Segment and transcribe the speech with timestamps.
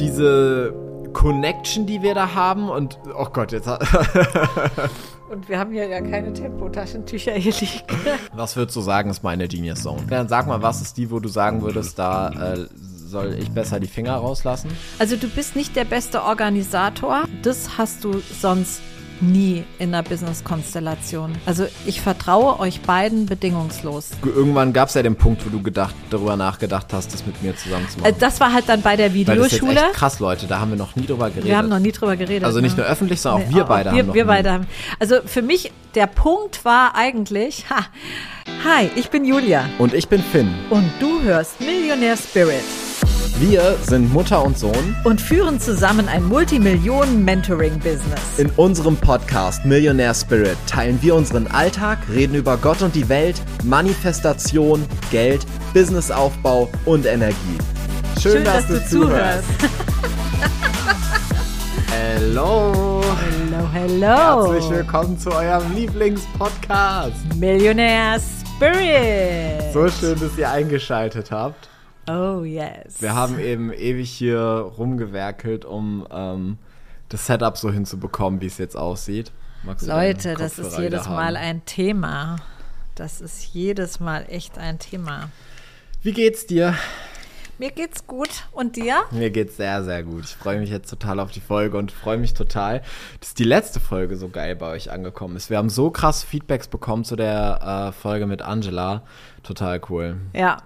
[0.00, 0.74] diese
[1.12, 3.80] Connection, die wir da haben und oh Gott, jetzt hat
[5.30, 7.84] Und wir haben hier ja keine Tempotaschentücher hier liegen.
[8.34, 10.02] Was würdest du sagen, ist meine Genius Zone?
[10.08, 13.78] Dann sag mal, was ist die, wo du sagen würdest, da äh, soll ich besser
[13.78, 14.70] die Finger rauslassen?
[14.98, 17.26] Also du bist nicht der beste Organisator.
[17.42, 18.80] Das hast du sonst
[19.22, 21.32] nie in einer Business-Konstellation.
[21.46, 24.10] Also ich vertraue euch beiden bedingungslos.
[24.24, 27.56] Irgendwann gab es ja den Punkt, wo du gedacht, darüber nachgedacht hast, das mit mir
[27.56, 28.14] zusammen zu machen.
[28.14, 29.80] Äh, das war halt dann bei der Weil das ist Videoschule.
[29.92, 31.44] krass, Leute, da haben wir noch nie drüber geredet.
[31.48, 32.44] Wir haben noch nie drüber geredet.
[32.44, 32.82] also nicht ne?
[32.82, 34.66] nur öffentlich, sondern auch Nee, wir beide wir, haben noch Wir beide haben.
[34.98, 37.86] Also für mich, der Punkt war eigentlich, ha,
[38.64, 40.54] hi, ich bin Julia Und ich bin Finn.
[40.70, 42.62] und du hörst Millionär Spirit
[43.38, 44.96] Wir sind Mutter und Sohn.
[45.04, 48.38] und führen zusammen ein Multimillionen-Mentoring-Business.
[48.38, 53.40] In unserem Podcast Millionaire Spirit teilen wir unseren Alltag, reden über Gott und die Welt,
[53.64, 57.58] Manifestation, Geld, Businessaufbau und Energie.
[58.20, 59.44] Schön, dass, du, zuhörst.
[61.90, 63.02] Hello.
[63.48, 64.52] Hello, hello.
[64.52, 67.14] Herzlich willkommen zu eurem Lieblingspodcast.
[67.38, 69.72] Millionär Spirit.
[69.72, 71.69] So schön, dass ihr eingeschaltet habt.
[72.10, 73.00] Oh, yes.
[73.00, 76.58] Wir haben eben ewig hier rumgewerkelt, um ähm,
[77.08, 79.32] das Setup so hinzubekommen, wie es jetzt aussieht.
[79.82, 81.36] Leute, das ist jedes wieder Mal haben?
[81.36, 82.36] ein Thema.
[82.94, 85.30] Das ist jedes Mal echt ein Thema.
[86.02, 86.74] Wie geht's dir?
[87.58, 88.30] Mir geht's gut.
[88.52, 89.02] Und dir?
[89.10, 90.24] Mir geht's sehr, sehr gut.
[90.24, 92.80] Ich freue mich jetzt total auf die Folge und freue mich total,
[93.20, 95.50] dass die letzte Folge so geil bei euch angekommen ist.
[95.50, 99.02] Wir haben so krass Feedbacks bekommen zu der äh, Folge mit Angela.
[99.42, 100.16] Total cool.
[100.32, 100.56] Ja,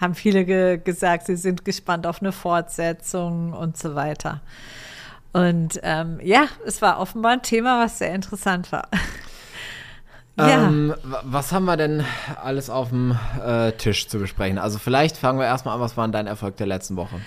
[0.00, 4.40] haben viele ge gesagt, sie sind gespannt auf eine Fortsetzung und so weiter.
[5.32, 8.88] Und ähm, ja, es war offenbar ein Thema, was sehr interessant war.
[10.36, 12.04] ja, Ähm, wa- was haben wir denn
[12.42, 14.58] alles auf dem äh, Tisch zu besprechen?
[14.58, 17.20] Also vielleicht fangen wir erstmal an, was war denn dein Erfolg der letzten Woche?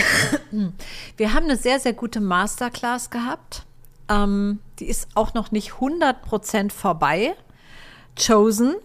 [1.18, 3.66] wir haben eine sehr, sehr gute Masterclass gehabt.
[4.10, 7.36] Ähm, die ist auch noch nicht 100% vorbei.
[8.18, 8.76] Chosen.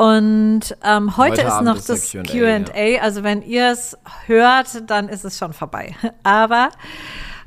[0.00, 3.02] Und ähm, heute, Heute ist Abend noch ist das Q&A, QA.
[3.02, 5.94] Also, wenn ihr es hört, dann ist es schon vorbei.
[6.22, 6.70] Aber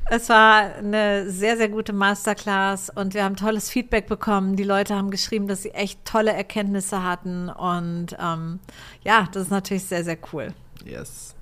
[0.08, 4.54] es war eine sehr, sehr gute Masterclass und wir haben tolles Feedback bekommen.
[4.54, 7.48] Die Leute haben geschrieben, dass sie echt tolle Erkenntnisse hatten.
[7.48, 8.60] Und ähm,
[9.02, 10.54] ja, das ist natürlich sehr, sehr cool.
[10.84, 11.34] Yes.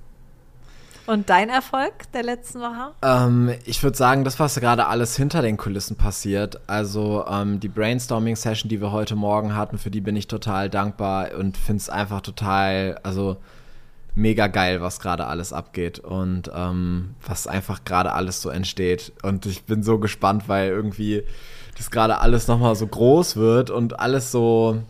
[1.05, 2.91] Und dein Erfolg der letzten Woche?
[3.01, 7.67] Ähm, ich würde sagen, das, was gerade alles hinter den Kulissen passiert, also ähm, die
[7.67, 11.89] Brainstorming-Session, die wir heute Morgen hatten, für die bin ich total dankbar und finde es
[11.89, 13.37] einfach total, also
[14.15, 19.11] mega geil, was gerade alles abgeht und ähm, was einfach gerade alles so entsteht.
[19.23, 21.23] Und ich bin so gespannt, weil irgendwie
[21.77, 24.83] das gerade alles nochmal so groß wird und alles so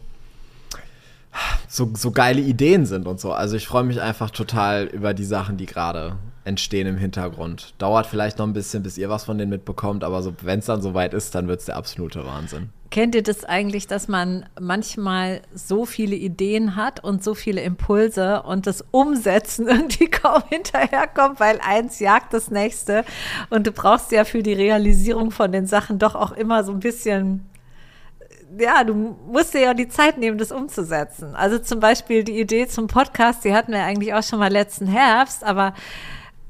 [1.67, 3.31] so, so geile Ideen sind und so.
[3.31, 7.73] Also ich freue mich einfach total über die Sachen, die gerade entstehen im Hintergrund.
[7.77, 10.65] Dauert vielleicht noch ein bisschen, bis ihr was von denen mitbekommt, aber so, wenn es
[10.65, 12.69] dann soweit ist, dann wird es der absolute Wahnsinn.
[12.91, 18.43] Kennt ihr das eigentlich, dass man manchmal so viele Ideen hat und so viele Impulse
[18.43, 23.03] und das Umsetzen irgendwie kaum hinterherkommt, weil eins jagt das nächste
[23.49, 26.81] und du brauchst ja für die Realisierung von den Sachen doch auch immer so ein
[26.81, 27.45] bisschen
[28.59, 28.93] ja, du
[29.27, 31.35] musst dir ja die Zeit nehmen, das umzusetzen.
[31.35, 34.87] Also zum Beispiel die Idee zum Podcast, die hatten wir eigentlich auch schon mal letzten
[34.87, 35.73] Herbst, aber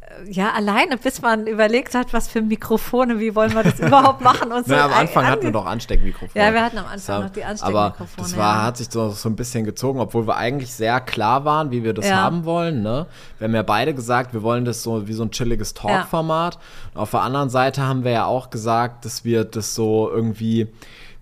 [0.01, 4.21] äh, ja, alleine, bis man überlegt hat, was für Mikrofone, wie wollen wir das überhaupt
[4.21, 4.73] machen und so.
[4.73, 6.31] Na, am Anfang hatten wir doch Ansteckmikrofone.
[6.45, 8.63] Ja, wir hatten am Anfang war- noch die Aber Ansteckmikrofone, das war, ja.
[8.63, 11.93] hat sich so, so ein bisschen gezogen, obwohl wir eigentlich sehr klar waren, wie wir
[11.93, 12.17] das Ja.
[12.17, 12.81] haben wollen.
[12.83, 13.07] Ne?
[13.39, 16.59] Wir haben ja beide gesagt, wir wollen das so wie so ein chilliges Talk-Format.
[16.93, 20.67] Auf der anderen Seite haben wir ja auch gesagt, dass wir das so irgendwie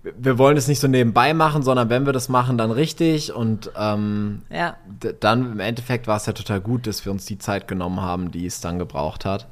[0.02, 3.32] wir wollen es nicht so nebenbei machen, sondern wenn wir das machen, dann richtig.
[3.32, 4.76] Und ähm, Ja.
[5.20, 8.32] dann im Endeffekt war es ja total gut, dass wir uns die Zeit genommen haben,
[8.32, 9.46] die es dann gebraucht hat.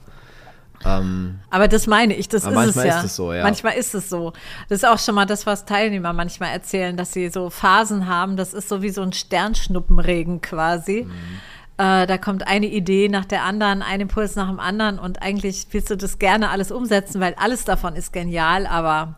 [0.85, 2.99] Ähm, Aber das meine ich, das ist es manchmal ja.
[2.99, 3.43] ist es so, ja.
[3.43, 4.33] Manchmal ist es so.
[4.69, 8.37] Das ist auch schon mal das, was Teilnehmer manchmal erzählen, dass sie so Phasen haben.
[8.37, 11.07] Das ist so wie so ein Sternschnuppenregen quasi.
[11.07, 11.41] Mhm.
[11.77, 15.67] Äh, da kommt eine Idee nach der anderen, ein Impuls nach dem anderen und eigentlich
[15.71, 19.17] willst du das gerne alles umsetzen, weil alles davon ist genial, aber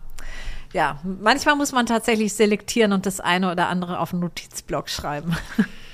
[0.73, 5.37] ja, manchmal muss man tatsächlich selektieren und das eine oder andere auf einen Notizblock schreiben.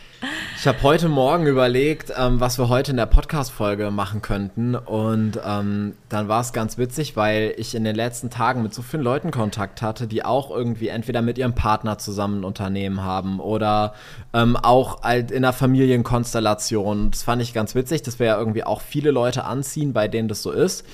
[0.57, 4.75] Ich habe heute Morgen überlegt, ähm, was wir heute in der Podcast-Folge machen könnten.
[4.75, 8.83] Und ähm, dann war es ganz witzig, weil ich in den letzten Tagen mit so
[8.83, 13.39] vielen Leuten Kontakt hatte, die auch irgendwie entweder mit ihrem Partner zusammen ein Unternehmen haben
[13.39, 13.95] oder
[14.35, 17.13] ähm, auch in einer Familienkonstellation.
[17.13, 20.27] Das fand ich ganz witzig, dass wir ja irgendwie auch viele Leute anziehen, bei denen
[20.27, 20.85] das so ist.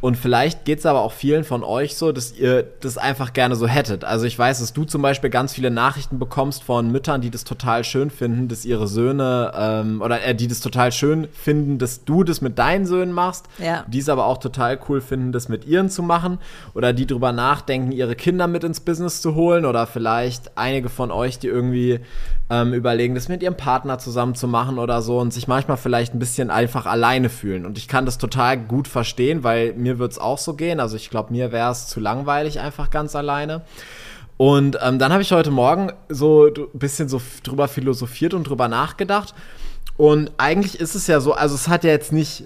[0.00, 3.54] Und vielleicht geht es aber auch vielen von euch so, dass ihr das einfach gerne
[3.54, 4.02] so hättet.
[4.02, 7.44] Also ich weiß, dass du zum Beispiel ganz viele Nachrichten bekommst von Müttern, die das
[7.44, 11.78] total schön finden, dass dass ihre Söhne ähm, oder äh, die das total schön finden,
[11.78, 13.84] dass du das mit deinen Söhnen machst, Ja.
[13.88, 16.38] die es aber auch total cool finden, das mit ihren zu machen
[16.74, 21.10] oder die drüber nachdenken, ihre Kinder mit ins Business zu holen oder vielleicht einige von
[21.10, 22.00] euch, die irgendwie
[22.50, 26.14] ähm, überlegen, das mit ihrem Partner zusammen zu machen oder so und sich manchmal vielleicht
[26.14, 27.66] ein bisschen einfach alleine fühlen.
[27.66, 30.80] Und ich kann das total gut verstehen, weil mir wird es auch so gehen.
[30.80, 33.62] Also ich glaube, mir wäre es zu langweilig einfach ganz alleine.
[34.36, 38.68] Und ähm, dann habe ich heute Morgen so ein bisschen so drüber philosophiert und drüber
[38.68, 39.34] nachgedacht.
[39.96, 42.44] Und eigentlich ist es ja so, also es hat ja jetzt nicht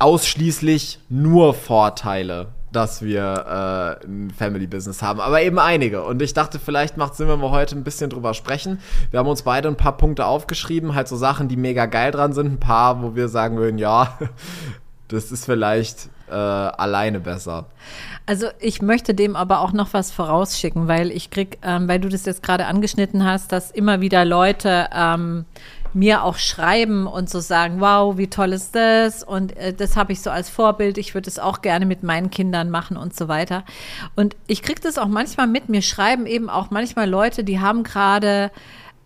[0.00, 6.02] ausschließlich nur Vorteile, dass wir äh, ein Family Business haben, aber eben einige.
[6.02, 8.80] Und ich dachte, vielleicht macht Sinn, wenn wir heute ein bisschen drüber sprechen.
[9.10, 12.32] Wir haben uns beide ein paar Punkte aufgeschrieben, halt so Sachen, die mega geil dran
[12.32, 14.18] sind, ein paar, wo wir sagen würden, ja,
[15.10, 17.66] das ist vielleicht äh, alleine besser.
[18.26, 22.08] Also ich möchte dem aber auch noch was vorausschicken, weil ich krieg, ähm, weil du
[22.08, 25.44] das jetzt gerade angeschnitten hast, dass immer wieder Leute ähm,
[25.92, 29.24] mir auch schreiben und so sagen, wow, wie toll ist das?
[29.24, 30.98] Und äh, das habe ich so als Vorbild.
[30.98, 33.64] Ich würde es auch gerne mit meinen Kindern machen und so weiter.
[34.14, 35.68] Und ich kriege das auch manchmal mit.
[35.68, 38.52] Mir schreiben eben auch manchmal Leute, die haben gerade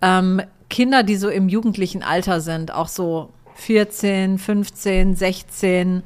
[0.02, 6.02] ähm, Kinder, die so im jugendlichen Alter sind, auch so 14, 15, 16.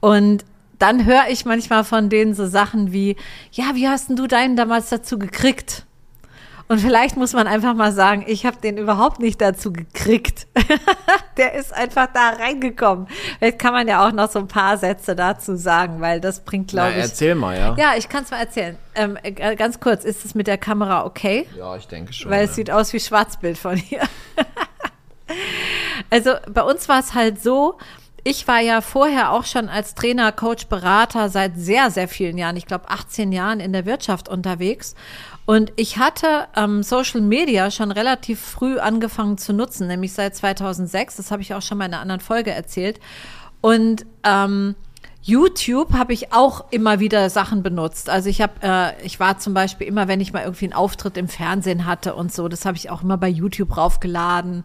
[0.00, 0.44] Und
[0.78, 3.16] dann höre ich manchmal von denen so Sachen wie,
[3.52, 5.86] ja, wie hast denn du deinen damals dazu gekriegt?
[6.66, 10.46] Und vielleicht muss man einfach mal sagen, ich habe den überhaupt nicht dazu gekriegt.
[11.36, 13.06] Der ist einfach da reingekommen.
[13.38, 16.68] Vielleicht kann man ja auch noch so ein paar Sätze dazu sagen, weil das bringt,
[16.68, 16.96] glaube ich.
[16.96, 17.76] erzähl mal, ja.
[17.76, 18.78] Ja, ich kann es mal erzählen.
[18.94, 21.46] Ähm, äh, ganz kurz, ist es mit der Kamera okay?
[21.56, 22.30] Ja, ich denke schon.
[22.30, 22.50] Weil ja.
[22.50, 24.02] es sieht aus wie Schwarzbild von hier.
[26.10, 27.78] also bei uns war es halt so,
[28.24, 32.56] ich war ja vorher auch schon als Trainer, Coach, Berater seit sehr, sehr vielen Jahren,
[32.56, 34.94] ich glaube 18 Jahren in der Wirtschaft unterwegs.
[35.46, 41.16] Und ich hatte ähm, Social Media schon relativ früh angefangen zu nutzen, nämlich seit 2006.
[41.16, 42.98] Das habe ich auch schon mal in einer anderen Folge erzählt.
[43.60, 44.74] Und ähm,
[45.26, 48.10] YouTube habe ich auch immer wieder Sachen benutzt.
[48.10, 51.16] Also ich habe, äh, ich war zum Beispiel immer, wenn ich mal irgendwie einen Auftritt
[51.16, 54.64] im Fernsehen hatte und so, das habe ich auch immer bei YouTube raufgeladen.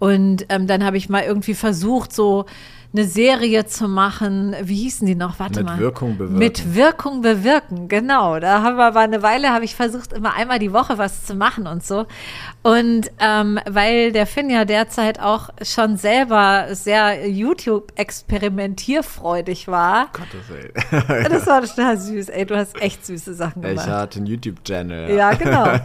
[0.00, 2.46] Und ähm, dann habe ich mal irgendwie versucht, so
[2.92, 4.56] eine Serie zu machen.
[4.62, 5.38] Wie hießen die noch?
[5.38, 5.78] Warte Mit mal.
[5.78, 6.38] Wirkung bewirken.
[6.38, 8.40] Mit Wirkung bewirken, genau.
[8.40, 11.34] Da haben wir aber eine Weile, habe ich versucht, immer einmal die Woche was zu
[11.34, 12.06] machen und so.
[12.62, 20.72] Und ähm, weil der Finn ja derzeit auch schon selber sehr YouTube-experimentierfreudig war, Gottes Willen.
[21.30, 22.28] das war total süß.
[22.28, 23.86] Ey, du hast echt süße Sachen Ich gemacht.
[23.88, 25.14] hatte einen YouTube-Channel.
[25.14, 25.68] Ja, genau.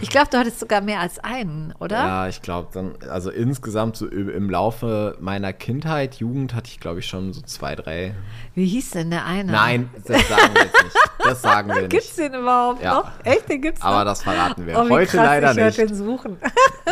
[0.00, 1.96] Ich glaube, du hattest sogar mehr als einen, oder?
[1.96, 6.80] Ja, ich glaube dann, also insgesamt so im im Laufe meiner Kindheit, Jugend hatte ich
[6.80, 8.14] glaube ich schon so zwei, drei.
[8.54, 9.52] Wie hieß denn der eine?
[9.52, 10.96] Nein, das sagen wir jetzt nicht.
[11.18, 12.32] Das sagen wir Gibt's nicht.
[12.32, 12.94] den überhaupt Ja.
[12.94, 13.10] noch?
[13.24, 14.04] Echt, den gibt's Aber noch?
[14.04, 15.78] das verraten wir oh, heute krass, leider ich nicht.
[15.78, 16.36] den suchen.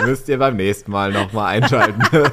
[0.05, 2.00] Müsst ihr beim nächsten Mal nochmal einschalten.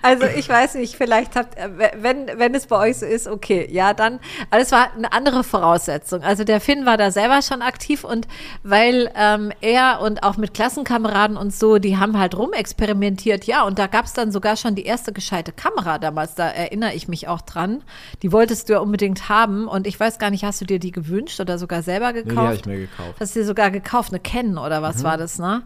[0.00, 1.68] Also ich weiß nicht, vielleicht habt, äh,
[2.00, 5.44] wenn, wenn es bei euch so ist, okay, ja, dann, aber es war eine andere
[5.44, 6.22] Voraussetzung.
[6.22, 8.26] Also der Finn war da selber schon aktiv und
[8.62, 13.78] weil ähm, er und auch mit Klassenkameraden und so, die haben halt rumexperimentiert, ja, und
[13.78, 17.28] da gab es dann sogar schon die erste gescheite Kamera damals, da erinnere ich mich
[17.28, 17.82] auch dran.
[18.22, 20.92] Die wolltest du ja unbedingt haben und ich weiß gar nicht, hast du dir die
[20.92, 22.36] gewünscht oder sogar selber Nee, gekauft?
[22.36, 23.14] die habe ich mir gekauft.
[23.20, 25.62] Hast du dir sogar gekauft, eine Canon oder was war das, ne?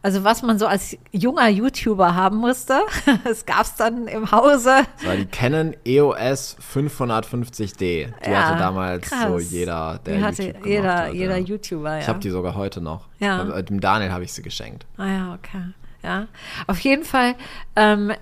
[0.00, 2.80] Also was man so als junger YouTuber haben musste,
[3.24, 4.82] das gab's dann im Hause.
[4.98, 7.76] Das war die Canon EOS 550D.
[7.78, 9.26] Die Ja, hatte damals krass.
[9.26, 11.44] so jeder, der Die hatte YouTube jeder, hat, jeder ja.
[11.44, 11.98] YouTuber, ja.
[12.00, 13.06] Ich habe die sogar heute noch.
[13.18, 13.40] Ja.
[13.40, 14.86] Aber Dem Daniel habe ich sie geschenkt.
[14.96, 15.62] Ah ja, okay.
[16.02, 16.26] Ja,
[16.68, 17.34] auf jeden Fall.
[17.74, 18.12] Ähm,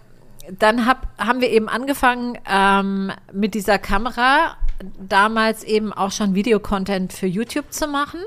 [0.59, 4.57] dann hab, haben wir eben angefangen ähm, mit dieser Kamera,
[4.99, 8.21] damals eben auch schon Videocontent für YouTube zu machen.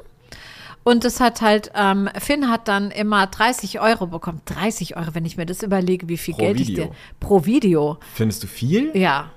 [0.89, 4.41] Und das hat halt, ähm, Finn hat dann immer 30 Euro bekommen.
[4.45, 6.85] 30 Euro, wenn ich mir das überlege, wie viel Pro Geld ich Video.
[6.85, 7.99] dir pro Video.
[8.15, 8.97] Findest du viel?
[8.97, 9.29] Ja,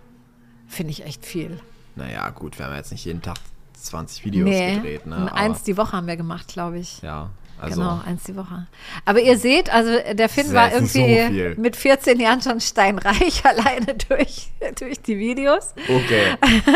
[0.66, 1.60] finde ich echt viel.
[1.94, 3.36] Naja, gut, wir haben jetzt nicht jeden Tag
[3.74, 5.16] 20 Videos nee, gedreht, ne?
[5.16, 7.02] Aber, eins die Woche haben wir gemacht, glaube ich.
[7.02, 7.28] ja,
[7.60, 7.82] also.
[7.82, 8.66] Genau, eins die Woche.
[9.04, 11.54] Aber ihr seht, also der Finn war so irgendwie viel.
[11.56, 15.74] mit 14 Jahren schon steinreich, alleine durch, durch die Videos.
[15.86, 16.36] Okay.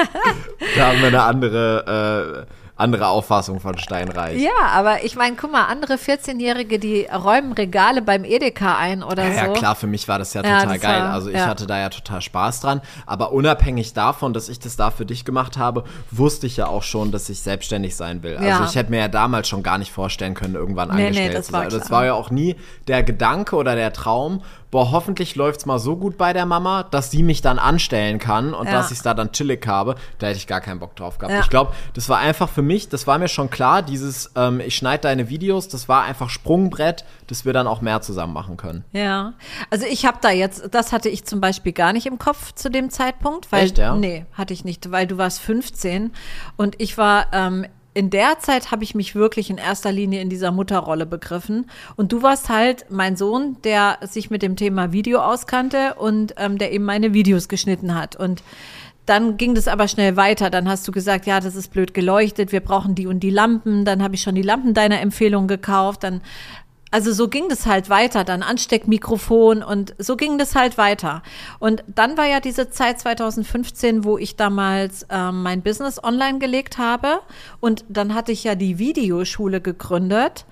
[0.76, 4.40] da haben wir eine andere, äh, andere Auffassung von Steinreich.
[4.40, 9.25] Ja, aber ich meine, guck mal, andere 14-Jährige, die räumen Regale beim Edeka ein oder
[9.25, 9.37] Ja, so.
[9.38, 11.00] ja, klar, für mich war das ja Ja, total das geil.
[11.02, 11.47] war- also ich ja.
[11.47, 12.80] hatte da ja total Spaß dran.
[13.06, 16.83] Aber unabhängig davon, dass ich das da für dich gemacht habe, wusste ich ja auch
[16.83, 18.37] schon, dass ich selbstständig sein will.
[18.37, 18.64] Also Ja.
[18.64, 21.52] ich hätte mir ja damals schon gar nicht vorstellen können, irgendwann Nee, nee, das zu
[21.54, 21.71] war sein.
[21.71, 22.00] Das klar.
[22.00, 22.56] war ja auch nie
[22.88, 26.82] der Gedanke oder der Traum, boah, hoffentlich läuft es mal so gut bei der Mama,
[26.82, 28.73] dass sie mich dann anstellen kann und Ja.
[28.73, 29.94] dass ich es da dann chillig habe.
[30.18, 31.32] Da hätte ich gar keinen Bock drauf gehabt.
[31.35, 31.40] Ja.
[31.40, 34.75] Ich glaube, das war einfach für mich, das war mir schon klar, dieses, ähm, ich
[34.76, 38.85] schneide deine Videos, das war einfach Sprungbrett, dass wir dann auch mehr zusammen machen können.
[38.92, 39.35] Ja,
[39.70, 42.70] also ich habe da jetzt, das hatte ich zum Beispiel gar nicht im Kopf zu
[42.70, 43.94] dem Zeitpunkt, weil Echt, ja?
[43.94, 46.12] nee, hatte ich nicht, weil du warst 15
[46.56, 50.28] und ich war ähm, in der Zeit habe ich mich wirklich in erster Linie in
[50.28, 55.20] dieser Mutterrolle begriffen und du warst halt mein Sohn, der sich mit dem Thema Video
[55.20, 58.42] auskannte und ähm, der eben meine Videos geschnitten hat und
[59.06, 60.50] dann ging das aber schnell weiter.
[60.50, 63.84] Dann hast du gesagt, ja, das ist blöd geleuchtet, wir brauchen die und die Lampen.
[63.84, 66.02] Dann habe ich schon die Lampen deiner Empfehlung gekauft.
[66.02, 66.22] Dann,
[66.90, 68.25] also so ging das halt weiter.
[68.25, 71.23] Dann Ansteckmikrofon und so ging das halt weiter.
[71.59, 76.78] Und dann war ja diese Zeit 2015, wo ich damals ähm, mein Business online gelegt
[76.78, 77.21] habe.
[77.61, 80.47] Und dann hatte ich ja die Videoschule gegründet.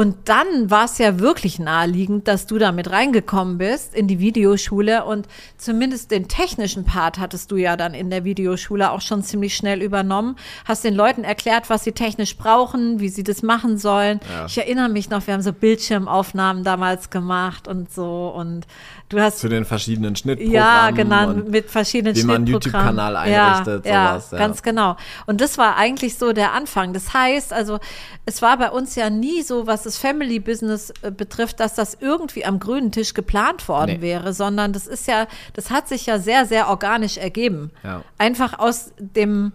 [0.00, 4.18] Und dann war es ja wirklich naheliegend, dass du da mit reingekommen bist in die
[4.18, 5.28] Videoschule und
[5.58, 9.82] zumindest den technischen Part hattest du ja dann in der Videoschule auch schon ziemlich schnell
[9.82, 10.36] übernommen.
[10.64, 14.20] Hast den Leuten erklärt, was sie technisch brauchen, wie sie das machen sollen.
[14.32, 14.46] Ja.
[14.46, 18.66] Ich erinnere mich noch, wir haben so Bildschirmaufnahmen damals gemacht und so und
[19.10, 20.54] du hast Zu den verschiedenen Schnittprogrammen.
[20.54, 22.46] ja, genau, mit verschiedenen wie man.
[22.46, 24.46] YouTube-Kanal einrichtet, ja, sowas, Ja, ja.
[24.46, 24.96] ganz genau.
[25.26, 26.94] Und das war eigentlich so der Anfang.
[26.94, 27.80] Das heißt, also
[28.24, 31.96] es war bei uns ja nie so, was das Family Business äh, betrifft, dass das
[32.00, 34.00] irgendwie am grünen Tisch geplant worden Nee.
[34.00, 37.72] wäre, sondern das ist ja, das hat sich ja sehr, sehr organisch ergeben.
[37.82, 38.02] Ja.
[38.18, 39.52] Einfach aus dem,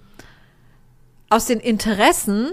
[1.30, 2.50] aus den Interessen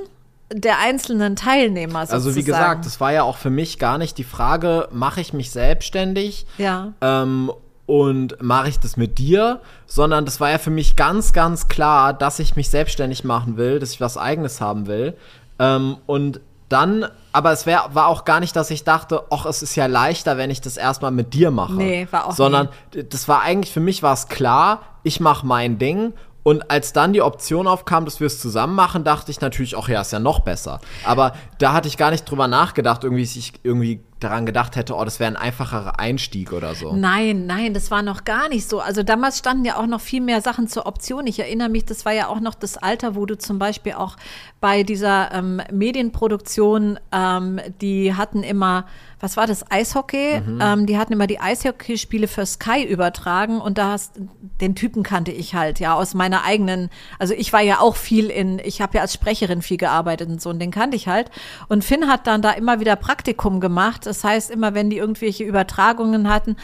[0.53, 2.27] der einzelnen Teilnehmer sozusagen.
[2.29, 5.33] Also wie gesagt, das war ja auch für mich gar nicht die Frage, mache ich
[5.33, 6.93] mich selbstständig ja.
[7.01, 7.51] ähm,
[7.87, 12.13] und mache ich das mit dir, sondern das war ja für mich ganz, ganz klar,
[12.13, 15.17] dass ich mich selbstständig machen will, dass ich was eigenes haben will.
[15.59, 16.41] Ähm, und
[16.73, 19.87] dann, aber es wär, war auch gar nicht, dass ich dachte, ach, es ist ja
[19.87, 21.75] leichter, wenn ich das erstmal mit dir mache.
[21.75, 25.79] Nee, war auch Sondern das war eigentlich, für mich war es klar, ich mache mein
[25.79, 26.15] Ding.
[26.45, 29.89] Und als dann die Option aufkam, dass wir es zusammen machen, dachte ich natürlich, ach
[29.89, 30.81] ja, ist ja noch besser.
[31.05, 35.05] Aber da hatte ich gar nicht drüber nachgedacht, irgendwie, ich irgendwie daran gedacht hätte, oh,
[35.05, 36.95] das wäre ein einfacherer Einstieg oder so.
[36.95, 38.81] Nein, nein, das war noch gar nicht so.
[38.81, 41.27] Also damals standen ja auch noch viel mehr Sachen zur Option.
[41.27, 44.17] Ich erinnere mich, das war ja auch noch das Alter, wo du zum Beispiel auch
[44.61, 48.87] bei dieser ähm, Medienproduktion, ähm, die hatten immer,
[49.23, 50.43] was war das, Eishockey?
[50.61, 54.15] Ähm, die hatten immer die Eishockeyspiele für Sky übertragen und da hast,
[54.61, 58.31] den Typen kannte ich halt, ja, aus meiner eigenen, also ich war ja auch viel
[58.31, 61.31] in, ich habe ja als Sprecherin viel gearbeitet und so und den kannte ich halt.
[61.69, 64.07] Und Finn hat dann da immer wieder Praktikum gemacht.
[64.07, 66.57] Das heißt, immer wenn die irgendwelche Übertragungen hatten,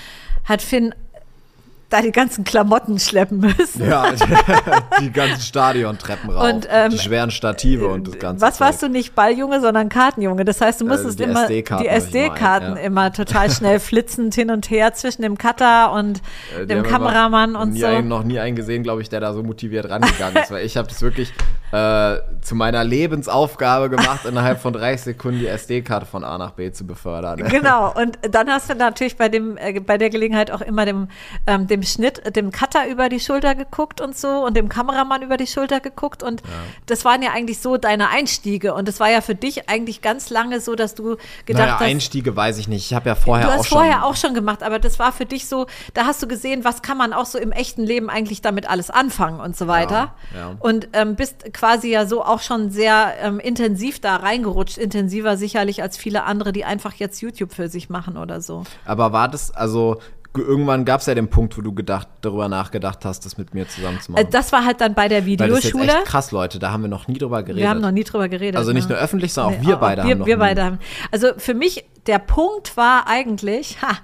[0.45, 0.95] hat Finn
[1.89, 3.89] da die ganzen Klamotten schleppen müssen.
[3.89, 4.13] Ja,
[5.01, 8.89] die ganzen Stadiontreppen rauf, Und, ähm, die schweren Stative und das ganze Was warst du
[8.89, 10.45] nicht Balljunge, sondern Kartenjunge?
[10.45, 12.83] Das heißt, du musstest die immer SD-Karten die hab ich immer ein, SD-Karten ja.
[12.83, 16.89] immer total schnell flitzend hin und her zwischen dem Cutter und Äh, die dem immer
[16.89, 17.87] Kameramann und nie so.
[17.87, 20.51] Einen, noch nie einen gesehen, glaube ich, der da so motiviert rangegangen ist.
[20.51, 21.33] Weil ich habe das wirklich
[21.73, 26.73] äh, zu meiner Lebensaufgabe gemacht, innerhalb von 30 Sekunden die SD-Karte von A nach B
[26.73, 27.39] zu befördern.
[27.49, 31.09] Genau, und dann hast du natürlich bei dem, äh, bei der Gelegenheit auch immer dem,
[31.47, 35.37] ähm, dem Schnitt, dem Cutter über die Schulter geguckt und so und dem Kameramann über
[35.37, 36.43] die Schulter geguckt und
[36.87, 40.31] das waren ja eigentlich so deine Einstiege und das war ja für dich eigentlich ganz
[40.31, 42.87] lange so, dass du gedacht Naja, hast, Einstiege weiß ich nicht.
[42.87, 43.79] Ich habe ja vorher Du auch hast schon.
[43.79, 46.83] vorher auch schon gemacht, aber das war für dich so, da hast du gesehen, was
[46.83, 50.15] kann man auch so im echten Leben eigentlich damit alles anfangen und so weiter.
[50.35, 50.57] Ja, ja.
[50.59, 55.83] Und ähm, bist quasi ja so auch schon sehr ähm, intensiv da reingerutscht, intensiver sicherlich
[55.83, 58.63] als viele andere, die einfach jetzt YouTube für sich machen oder so.
[58.85, 59.99] Aber war das, also
[60.37, 63.69] irgendwann gab es ja den Punkt, wo du gedacht, darüber nachgedacht hast, das mit mir
[63.69, 64.27] zusammen zu machen.
[64.27, 65.93] Äh, das war halt dann bei der Weil das ist Videoschule.
[65.93, 66.61] echt krass, Leute.
[66.61, 67.63] Da haben wir noch nie drüber geredet.
[67.63, 68.57] Wir haben noch nie drüber geredet.
[68.57, 68.95] also nicht ne?
[68.95, 70.41] nur öffentlich, sondern auch Nee, wir beide wir, haben noch wir nie.
[70.41, 70.79] beide haben.
[71.11, 73.97] Also für mich, der Punkt war eigentlich, ha,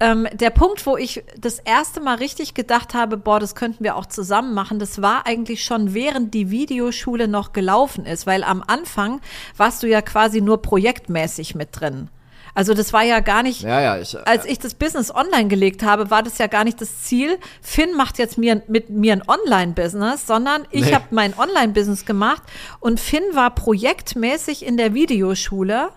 [0.00, 3.96] ähm, der Punkt, wo ich das erste Mal richtig gedacht habe, boah, das könnten wir
[3.96, 8.62] auch zusammen machen, das war eigentlich schon während die Videoschule noch gelaufen ist, weil am
[8.66, 9.20] Anfang
[9.56, 12.08] warst du ja quasi nur projektmäßig mit drin.
[12.54, 15.82] Also das war ja gar nicht, Ja, ja, ich, als ich das Business online gelegt
[15.82, 19.22] habe, war das ja gar nicht das Ziel, Finn macht jetzt mir, mit mir ein
[19.28, 20.94] Online-Business, sondern ich Nee.
[20.94, 22.42] habe mein Online-Business gemacht
[22.80, 25.90] und Finn war projektmäßig in der Videoschule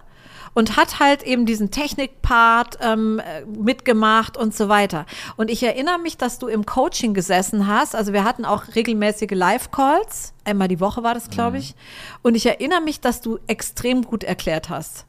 [0.53, 5.05] und hat halt eben diesen Technik-Part ähm, äh, mitgemacht und so weiter.
[5.37, 7.95] Und ich erinnere mich, dass du im Coaching gesessen hast.
[7.95, 10.33] Also wir hatten auch regelmäßige Live-Calls.
[10.43, 11.75] Einmal die Woche war das, glaube ich.
[12.21, 15.05] Und ich erinnere mich, dass du extrem gut erklärt hast.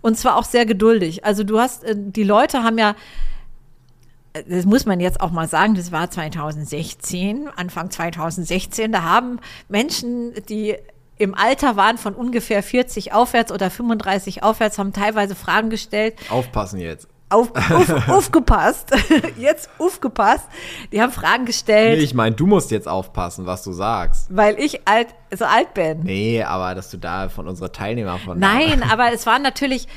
[0.00, 1.24] Und zwar auch sehr geduldig.
[1.24, 2.94] Also du hast, äh, die Leute haben ja,
[4.32, 9.40] äh, das muss man jetzt auch mal sagen, das war 2016, Anfang 2016, da haben
[9.68, 10.76] Menschen, die
[11.18, 16.14] im Alter waren von ungefähr 40 aufwärts oder 35 aufwärts, haben teilweise Fragen gestellt.
[16.30, 17.08] aufpassen jetzt.
[17.28, 18.90] auf, auf, aufgepasst,
[19.36, 20.46] jetzt aufgepasst.
[20.92, 21.98] Die haben Fragen gestellt.
[21.98, 24.34] Nee, ich meine, du musst jetzt aufpassen, was du sagst.
[24.34, 26.04] Weil ich alt, so alt bin.
[26.04, 28.38] Nee, aber dass du da von unserer Teilnehmer von.
[28.38, 29.88] Nein, aber es war natürlich.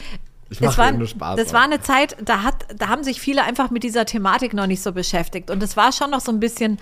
[0.50, 1.38] Ich es war, nur Spaß.
[1.38, 4.68] das war eine Zeit, da, hat, da haben sich viele einfach mit dieser Thematik noch
[4.68, 5.50] nicht so beschäftigt.
[5.50, 6.78] Und es war schon noch so ein bisschen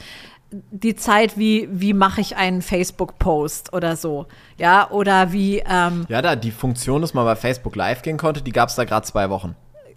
[0.51, 4.27] die Zeit, wie, wie mache ich einen Facebook-Post oder so.
[4.57, 5.59] Ja, oder wie.
[5.59, 8.75] Ähm, ja, da die Funktion, dass man bei Facebook live gehen konnte, die gab es
[8.75, 9.55] da gerade zwei Wochen.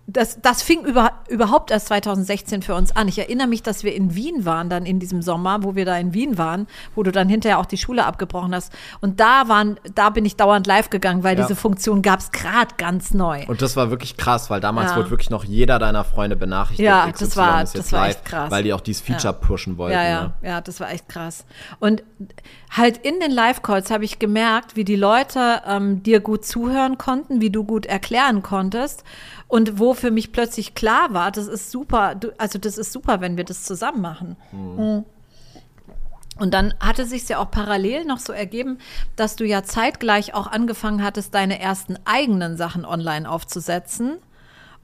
[0.09, 3.07] Das, das fing über, überhaupt erst 2016 für uns an.
[3.07, 5.97] Ich erinnere mich, dass wir in Wien waren, dann in diesem Sommer, wo wir da
[5.97, 6.67] in Wien waren,
[6.97, 8.73] wo du dann hinterher auch die Schule abgebrochen hast.
[9.01, 11.43] Und da waren, da bin ich dauernd live gegangen, weil Ja.
[11.45, 13.45] diese Funktion gab es gerade ganz neu.
[13.47, 14.97] Und das war wirklich krass, weil damals Ja.
[14.97, 16.85] wurde wirklich noch jeder deiner Freunde benachrichtigt.
[16.87, 18.51] Ja, XY das war- das war live, echt krass.
[18.51, 19.95] Weil die auch dieses Feature pushen wollten.
[19.97, 20.33] Ja, ja, Ne?
[20.43, 21.45] ja, das war echt krass.
[21.79, 22.03] Und
[22.71, 27.41] halt in den Live-Calls habe ich gemerkt, wie die Leute ähm, dir gut zuhören konnten,
[27.41, 29.05] wie du gut erklären konntest
[29.53, 33.21] und wo für mich plötzlich klar war, das ist super, du, also das ist super,
[33.21, 34.37] wenn wir das zusammen machen.
[34.51, 35.05] Mhm.
[36.39, 38.79] Und dann hatte sich ja auch parallel noch so ergeben,
[39.15, 44.17] dass du ja zeitgleich auch angefangen hattest, deine ersten eigenen Sachen online aufzusetzen.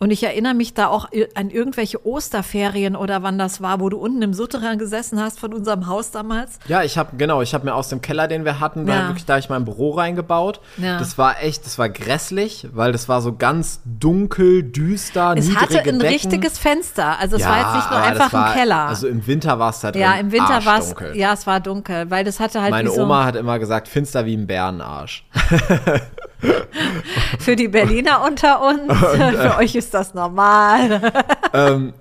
[0.01, 3.99] Und ich erinnere mich da auch an irgendwelche Osterferien oder wann das war, wo du
[3.99, 6.61] unten im Souterrain gesessen hast von unserem Haus damals.
[6.69, 9.09] Ja, ich habe genau, ich habe mir aus dem Keller, den wir hatten, da Ja.
[9.09, 10.61] wirklich da ich mein Büro reingebaut.
[10.77, 10.99] Ja.
[11.01, 15.79] Das war echt, das war grässlich, weil das war so ganz dunkel, düster, Es hatte
[15.81, 16.01] ein Decken.
[16.03, 17.19] richtiges Fenster.
[17.19, 18.87] Also es ja, war jetzt nicht nur einfach war, ein Keller.
[18.87, 20.01] Also im Winter war es da drin.
[20.03, 23.03] ja, im Winter war es, ja, es war dunkel, weil das hatte halt Meine so,
[23.03, 25.25] Oma hat immer gesagt, finster wie ein Bärenarsch.
[27.39, 31.13] für die Berliner unter uns, für euch ist das normal.
[31.53, 31.95] ähm,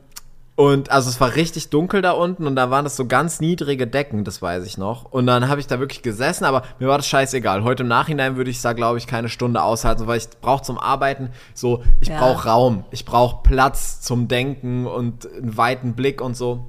[0.56, 3.86] und also es war richtig dunkel da unten und da waren das so ganz niedrige
[3.86, 5.06] Decken, das weiß ich noch.
[5.06, 7.64] Und dann habe ich da wirklich gesessen, aber mir war das scheißegal.
[7.64, 10.80] Heute im Nachhinein würde ich da, glaube ich, keine Stunde aushalten, weil ich brauche zum
[10.80, 12.18] Arbeiten so, ich Ja.
[12.20, 16.66] brauche Raum, ich brauche Platz zum Denken und einen weiten Blick und so.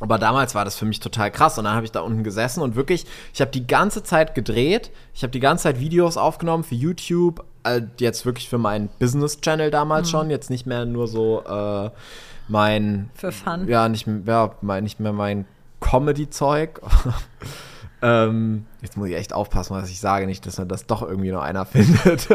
[0.00, 2.62] Aber damals war das für mich total krass und dann habe ich da unten gesessen
[2.62, 3.04] und wirklich,
[3.34, 7.44] ich habe die ganze Zeit gedreht, ich habe die ganze Zeit Videos aufgenommen für YouTube,
[7.64, 10.10] äh, jetzt wirklich für meinen Business-Channel damals Mhm.
[10.10, 11.90] schon, jetzt nicht mehr nur so äh,
[12.48, 13.68] mein Für Fun.
[13.68, 15.44] ja, nicht, ja, mein, nicht mehr mein
[15.80, 16.80] Comedy-Zeug.
[18.02, 21.30] ähm, jetzt muss ich echt aufpassen, was ich sage, nicht, dass mir das doch irgendwie
[21.30, 22.26] noch einer findet.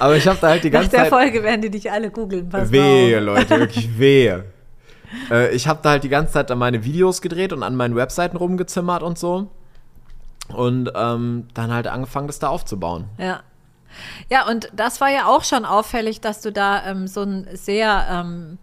[0.00, 1.08] Aber ich habe da halt die Nach ganze der Zeit.
[1.10, 2.48] Folge werden die dich alle googeln.
[2.48, 3.20] Pass Wehe.
[3.20, 4.44] Leute, wirklich wehe.
[5.30, 7.96] Äh, ich habe da halt die ganze Zeit an meine Videos gedreht und an meinen
[7.96, 9.50] Webseiten rumgezimmert und so.
[10.48, 13.06] Und ähm, dann halt angefangen, das da aufzubauen.
[13.18, 13.42] Ja.
[14.30, 18.06] Ja, und das war ja auch schon auffällig, dass du da ähm, so ein sehr,
[18.10, 18.58] ähm,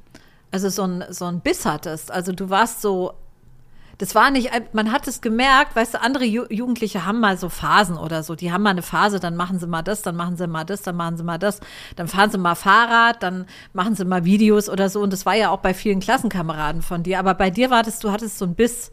[0.51, 2.11] also so ein, so ein Biss hattest.
[2.11, 3.13] Also du warst so,
[3.99, 7.37] das war nicht, ein- man hat es gemerkt, weißt du, andere Ju Jugendliche haben mal
[7.37, 8.33] so Phasen oder so.
[8.33, 10.81] Die haben mal eine Phase, dann machen sie mal das, dann machen sie mal das,
[10.81, 11.59] dann machen sie mal das,
[11.97, 15.01] dann fahren sie mal Fahrrad, dann machen sie mal Videos oder so.
[15.01, 17.19] Und das war ja auch bei vielen Klassenkameraden von dir.
[17.19, 18.89] Aber bei dir war das, du hattest so ein Biss.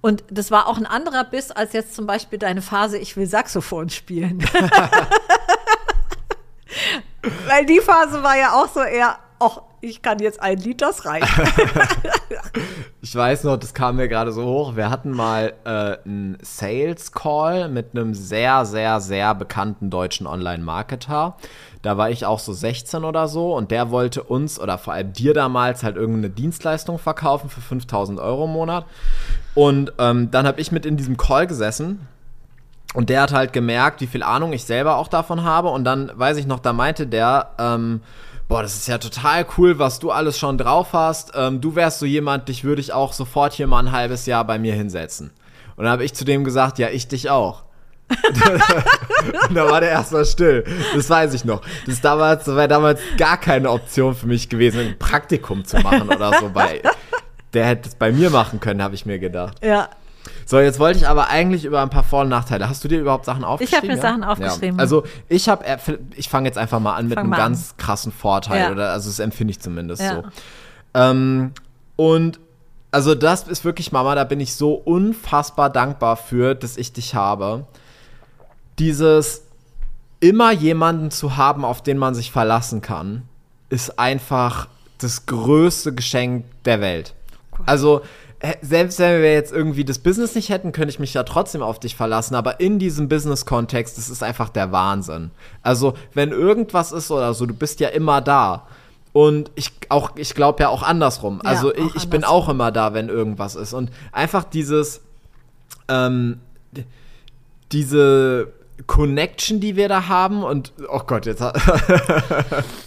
[0.00, 3.26] Und das war auch ein anderer Biss als jetzt zum Beispiel deine Phase, ich will
[3.26, 4.42] Saxophon spielen.
[7.46, 11.04] Weil die Phase war ja auch so eher, ach, ich kann jetzt ein Lied, das
[11.04, 11.28] reicht.
[13.02, 14.74] Ich weiß noch, das kam mir gerade so hoch.
[14.74, 21.36] Wir hatten mal äh, einen Sales Call mit einem sehr, sehr, sehr bekannten deutschen Online-Marketer.
[21.82, 25.12] Da war ich auch so 16 oder so und der wollte uns oder vor allem
[25.12, 28.86] dir damals halt irgendeine Dienstleistung verkaufen für 5000 Euro im Monat.
[29.54, 32.08] Und ähm, dann habe ich mit in diesem Call gesessen
[32.96, 35.68] und der hat halt gemerkt, wie viel Ahnung ich selber auch davon habe.
[35.68, 38.00] Und dann weiß ich noch, da meinte der, ähm,
[38.48, 41.32] boah, das ist ja total cool, was du alles schon drauf hast.
[41.34, 44.46] Ähm, du wärst so jemand, dich würde ich auch sofort hier mal ein halbes Jahr
[44.46, 45.30] bei mir hinsetzen.
[45.76, 47.64] Und dann habe ich zu dem gesagt, ja, ich dich auch.
[49.50, 50.64] und da war der erstmal still.
[50.94, 51.60] Das weiß ich noch.
[51.86, 56.08] Das, damals, das wäre damals gar keine Option für mich gewesen, ein Praktikum zu machen
[56.08, 56.48] oder so.
[56.48, 56.80] Bei,
[57.52, 59.62] der hätte es bei mir machen können, habe ich mir gedacht.
[59.62, 59.90] ja.
[60.48, 62.68] So, jetzt wollte ich aber eigentlich über ein paar Vor- und Nachteile.
[62.68, 63.88] Hast du dir überhaupt Sachen aufgeschrieben?
[63.88, 64.76] mir Sachen aufgeschrieben.
[64.76, 64.80] Ja.
[64.80, 65.64] Also ich habe,
[66.14, 67.38] ich fange jetzt einfach mal an mit Fang einem an.
[67.40, 68.70] ganz krassen Vorteil Ja.
[68.70, 70.14] oder also das empfinde ich zumindest Ja.
[70.14, 70.22] so.
[70.94, 71.50] Ähm,
[71.96, 72.38] und
[72.92, 77.16] also das ist wirklich Mama, da bin ich so unfassbar dankbar für, dass ich dich
[77.16, 77.66] habe.
[78.78, 79.42] Dieses
[80.20, 83.22] immer jemanden zu haben, auf den man sich verlassen kann,
[83.68, 87.14] ist einfach das größte Geschenk der Welt.
[87.66, 88.02] Also äh,
[88.60, 91.80] selbst wenn wir jetzt irgendwie das Business nicht hätten, könnte ich mich ja trotzdem auf
[91.80, 92.34] dich verlassen.
[92.34, 95.30] Aber in diesem Business-Kontext, das ist einfach der Wahnsinn.
[95.62, 98.66] Also wenn irgendwas ist oder so, du bist ja immer da.
[99.12, 101.40] Und ich auch, ich glaube ja auch andersrum.
[101.42, 102.42] Ja, also auch ich, ich bin andersrum.
[102.42, 103.72] auch immer da, wenn irgendwas ist.
[103.72, 105.00] Und einfach dieses,
[105.88, 106.40] ähm,
[107.72, 108.52] diese
[108.86, 111.42] Connection, die wir da haben und oh Gott, jetzt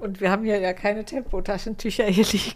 [0.00, 2.54] Und wir haben hier ja keine Tempotaschentücher hier liegen.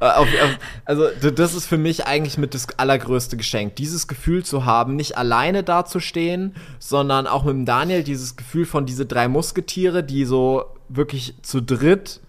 [0.00, 3.76] Äh, also das ist für mich eigentlich mit das allergrößte Geschenk.
[3.76, 8.86] Dieses Gefühl zu haben, nicht alleine dazustehen, sondern auch mit dem Daniel dieses Gefühl von
[8.86, 12.20] diese drei Musketiere, die so wirklich zu dritt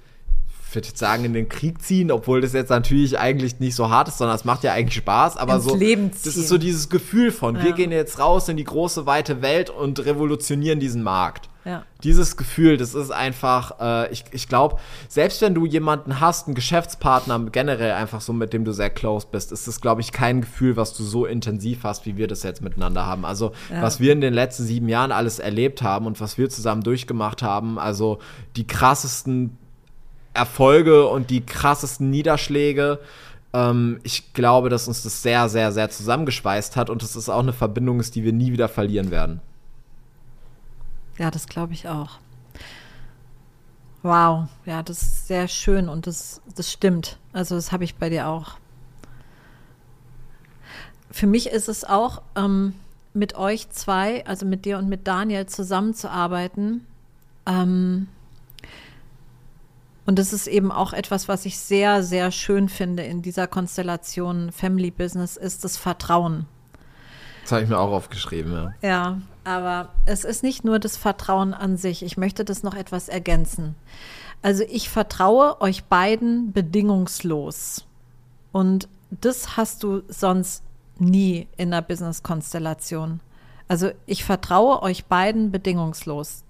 [0.73, 3.91] ich würde jetzt sagen, in den Krieg ziehen, obwohl das jetzt natürlich eigentlich nicht so
[3.91, 6.89] hart ist, sondern es macht ja eigentlich Spaß, aber Ins so, das ist so dieses
[6.89, 7.75] Gefühl von, wir Ja.
[7.75, 11.47] gehen jetzt raus in die große, weite Welt und revolutionieren diesen Markt.
[11.65, 11.83] Ja.
[12.03, 16.55] Dieses Gefühl, das ist einfach, äh, ich, ich glaube, selbst wenn du jemanden hast, einen
[16.55, 20.41] Geschäftspartner generell einfach so, mit dem du sehr close bist, ist das, glaube ich, kein
[20.41, 23.23] Gefühl, was du so intensiv hast, wie wir das jetzt miteinander haben.
[23.23, 23.81] Also, Ja.
[23.81, 27.41] was wir in den letzten sieben Jahren alles erlebt haben und was wir zusammen durchgemacht
[27.41, 28.19] haben, also
[28.57, 29.57] die krassesten
[30.33, 32.99] Erfolge und die krassesten Niederschläge.
[33.53, 37.39] Ähm, ich glaube, dass uns das sehr, sehr, sehr zusammengeschweißt hat und dass es auch
[37.39, 39.41] eine Verbindung ist, die wir nie wieder verlieren werden.
[41.17, 42.19] Ja, das glaube ich auch.
[44.01, 47.17] Wow, ja, das ist sehr schön und das, das stimmt.
[47.31, 48.57] Also das habe ich bei dir auch.
[51.09, 52.73] Für mich ist es auch, ähm,
[53.13, 56.85] mit euch zwei, also mit dir und mit Daniel zusammenzuarbeiten.
[57.45, 58.07] Ähm,
[60.05, 64.51] und das ist eben auch etwas, was ich sehr, sehr schön finde in dieser Konstellation
[64.51, 66.45] Family Business, ist das Vertrauen.
[67.43, 68.73] Das habe ich mir auch aufgeschrieben, ja.
[68.81, 72.03] Ja, aber es ist nicht nur das Vertrauen an sich.
[72.03, 73.75] Ich möchte das noch etwas ergänzen.
[74.41, 77.85] Also ich vertraue euch beiden bedingungslos.
[78.51, 80.63] Und das hast du sonst
[80.99, 83.19] nie in der Business-Konstellation.
[83.67, 86.43] Also ich vertraue euch beiden bedingungslos.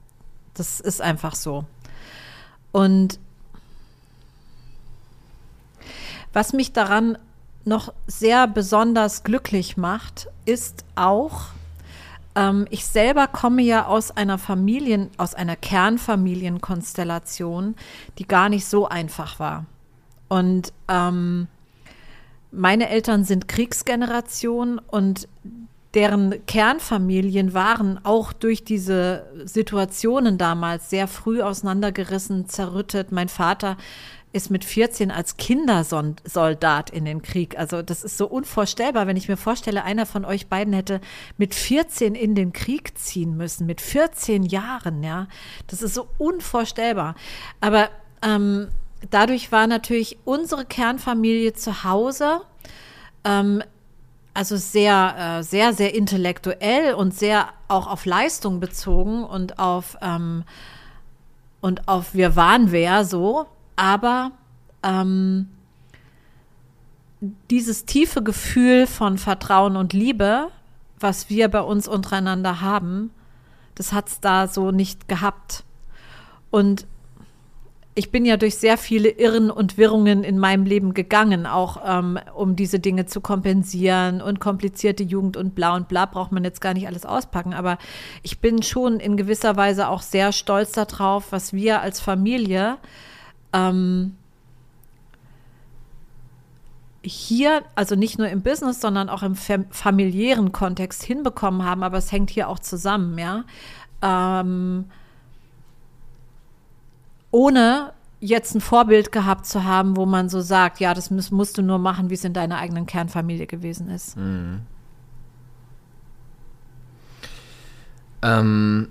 [0.53, 1.65] Das ist einfach so.
[2.71, 3.19] Und
[6.33, 7.17] was mich daran
[7.65, 11.45] noch sehr besonders glücklich macht, ist auch,
[12.35, 17.75] ähm, ich selber komme ja aus einer Familien, aus einer Kernfamilienkonstellation,
[18.17, 19.65] die gar nicht so einfach war.
[20.29, 21.47] Und ähm,
[22.51, 25.27] meine Eltern sind Kriegsgeneration und
[25.93, 33.11] deren Kernfamilien waren auch durch diese Situationen damals sehr früh auseinandergerissen, zerrüttet.
[33.11, 33.77] Mein Vater
[34.33, 37.57] ist mit 14 als Kindersoldat in den Krieg.
[37.57, 40.99] Also das ist so unvorstellbar, wenn ich mir vorstelle, einer von euch beiden hätte
[41.37, 45.27] mit 14 in den Krieg ziehen müssen, mit 14 Jahren, ja.
[45.67, 47.15] Das ist so unvorstellbar.
[47.61, 47.89] Aber
[48.21, 48.67] ähm,
[49.09, 52.41] dadurch war natürlich unsere Kernfamilie zu Hause
[53.23, 53.63] ähm,
[54.33, 60.43] also sehr, äh, sehr, sehr intellektuell und sehr auch auf Leistung bezogen und auf, ähm,
[61.61, 64.31] und auf wir waren wer so, aber
[64.83, 65.47] ähm,
[67.49, 70.49] dieses tiefe Gefühl von Vertrauen und Liebe,
[70.99, 73.11] was wir bei uns untereinander haben,
[73.75, 75.63] das hat es da so nicht gehabt.
[76.51, 76.85] Und
[77.95, 82.19] ich bin ja durch sehr viele Irren und Wirrungen in meinem Leben gegangen, auch ähm,
[82.35, 86.61] um diese Dinge zu kompensieren und komplizierte Jugend und bla und bla braucht man jetzt
[86.61, 87.53] gar nicht alles auspacken.
[87.53, 87.77] Aber
[88.23, 92.77] ich bin schon in gewisser Weise auch sehr stolz darauf, was wir als Familie
[93.53, 94.15] ähm,
[97.03, 101.97] hier, also nicht nur im Business, sondern auch im fam familiären Kontext hinbekommen haben, aber
[101.97, 103.43] es hängt hier auch zusammen, ja.
[104.01, 104.85] Ähm,
[107.31, 111.57] ohne jetzt ein Vorbild gehabt zu haben, wo man so sagt, ja, das musst, musst
[111.57, 114.15] du nur machen, wie es in deiner eigenen Kernfamilie gewesen ist.
[114.15, 114.61] Mhm.
[118.21, 118.87] Ähm,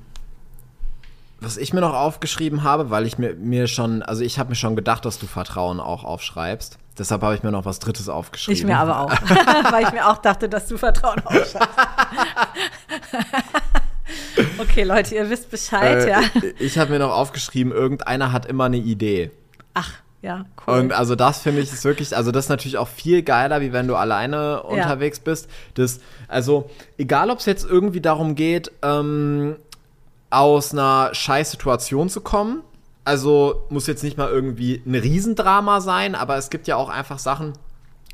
[1.42, 4.54] was ich mir noch aufgeschrieben habe, weil ich mir, mir schon, also ich habe mir
[4.54, 6.78] schon gedacht, dass du Vertrauen auch aufschreibst.
[6.98, 8.58] Deshalb habe ich mir noch was Drittes aufgeschrieben.
[8.58, 9.10] Ich mir aber auch,
[9.72, 11.58] weil ich mir auch dachte, dass du Vertrauen aufschreibst.
[14.58, 16.20] okay, Leute, ihr wisst Bescheid, Äh, ja.
[16.58, 19.30] Ich habe mir noch aufgeschrieben, irgendeiner hat immer eine Idee.
[19.74, 20.74] Ach, ja, cool.
[20.74, 23.72] Und also das finde ich ist wirklich, also das ist natürlich auch viel geiler, wie
[23.72, 25.48] wenn du alleine unterwegs bist.
[25.74, 29.56] Das, also egal, ob es jetzt irgendwie darum geht, ähm,
[30.32, 32.62] aus einer Scheißsituation zu kommen.
[33.04, 37.18] Also muss jetzt nicht mal irgendwie ein Riesendrama sein, aber es gibt ja auch einfach
[37.18, 37.52] Sachen.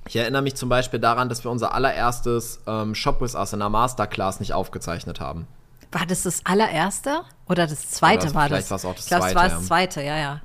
[0.09, 3.59] Ich erinnere mich zum Beispiel daran, dass wir unser allererstes ähm, Shop with Us in
[3.59, 5.46] der Masterclass nicht aufgezeichnet haben.
[5.92, 7.22] war das das allererste?
[7.46, 8.70] Oder das zweite Oder war vielleicht das?
[8.70, 10.40] war's auch das ich glaube, es zweite, war das zweite, ja, ja.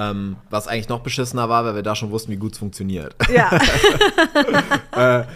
[0.00, 3.16] Ähm, was eigentlich noch beschissener war, weil wir da schon wussten, wie gut es funktioniert.
[3.34, 3.50] Ja,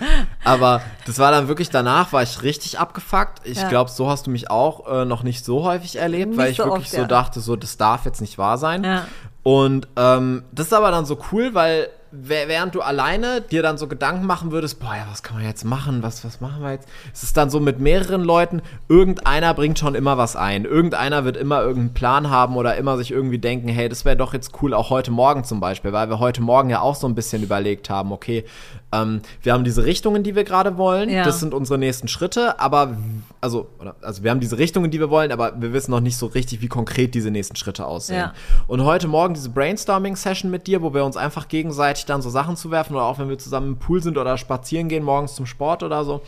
[0.45, 3.41] Aber das war dann wirklich danach, war ich richtig abgefuckt.
[3.45, 3.69] Ich Ja.
[3.69, 6.57] glaube, so hast du mich auch äh, noch nicht so häufig erlebt, Nicht weil ich
[6.59, 7.07] so wirklich oft, so ja.
[7.07, 8.85] dachte, so das darf jetzt nicht wahr sein.
[8.85, 9.07] Ja.
[9.43, 13.89] Und ähm, das ist aber dann so cool, weil während du alleine dir dann so
[13.89, 16.03] Gedanken machen würdest, boah, ja, was kann man jetzt machen?
[16.03, 16.87] Was, was machen wir jetzt?
[17.15, 20.67] Es ist dann so mit mehreren Leuten, irgendeiner bringt schon immer was ein.
[20.67, 24.35] Irgendeiner wird immer irgendeinen Plan haben oder immer sich irgendwie denken, hey, das wäre doch
[24.35, 27.15] jetzt cool, auch heute Morgen zum Beispiel, weil wir heute Morgen ja auch so ein
[27.15, 28.45] bisschen überlegt haben, okay,
[28.93, 31.25] ähm, wir haben diese Richtungen, die wir gerade wollen, ja.
[31.25, 32.99] das sind unsere nächsten Schritte, aber
[33.41, 33.69] also,
[34.03, 36.61] also wir haben diese Richtungen, die wir wollen, aber wir wissen noch nicht so richtig,
[36.61, 38.19] wie konkret diese nächsten Schritte aussehen.
[38.19, 38.35] Ja.
[38.67, 42.57] Und heute Morgen diese Brainstorming-Session mit dir, wo wir uns einfach gegenseitig dann so Sachen
[42.57, 45.83] zuwerfen oder auch wenn wir zusammen im Pool sind oder spazieren gehen morgens zum Sport
[45.83, 46.23] oder so.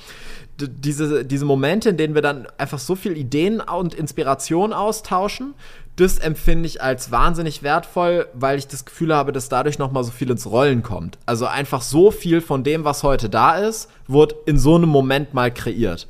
[0.58, 5.54] diese, diese Momente, in denen wir dann einfach so viel Ideen und Inspiration austauschen,
[5.96, 10.02] das empfinde ich als wahnsinnig wertvoll, weil ich das Gefühl habe, dass dadurch noch mal
[10.02, 11.18] so viel ins Rollen kommt.
[11.24, 15.34] Also einfach so viel von dem, was heute da ist, wird in so einem Moment
[15.34, 16.08] mal kreiert.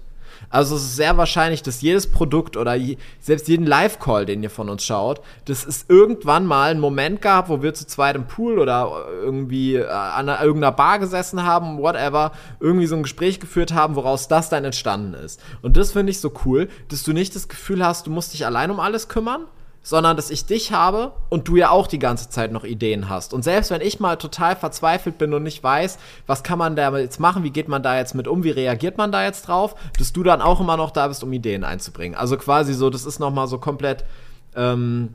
[0.55, 4.51] Also es ist sehr wahrscheinlich, dass jedes Produkt oder je, selbst jeden Live-Call, den ihr
[4.51, 8.29] von uns schaut, dass es irgendwann mal einen Moment gab, wo wir zu zweit im
[8.29, 13.40] Pool oder irgendwie äh, an einer, irgendeiner Bar gesessen haben, whatever, irgendwie so ein Gespräch
[13.40, 15.43] geführt haben, woraus das dann entstanden ist.
[15.61, 18.47] Und das finde ich so cool, dass du nicht das Gefühl hast, du musst dich
[18.47, 19.47] allein um alles kümmern,
[19.85, 23.35] sondern dass ich dich habe und du ja auch die ganze Zeit noch Ideen hast.
[23.35, 26.97] Und selbst wenn ich mal total verzweifelt bin und nicht weiß, was kann man da
[26.99, 29.77] jetzt machen, wie geht man da jetzt mit um, wie reagiert man da jetzt drauf,
[29.99, 32.16] dass du dann auch immer noch da bist, um Ideen einzubringen.
[32.16, 34.07] Also quasi so, das ist nochmal so komplett
[34.57, 35.14] ähm,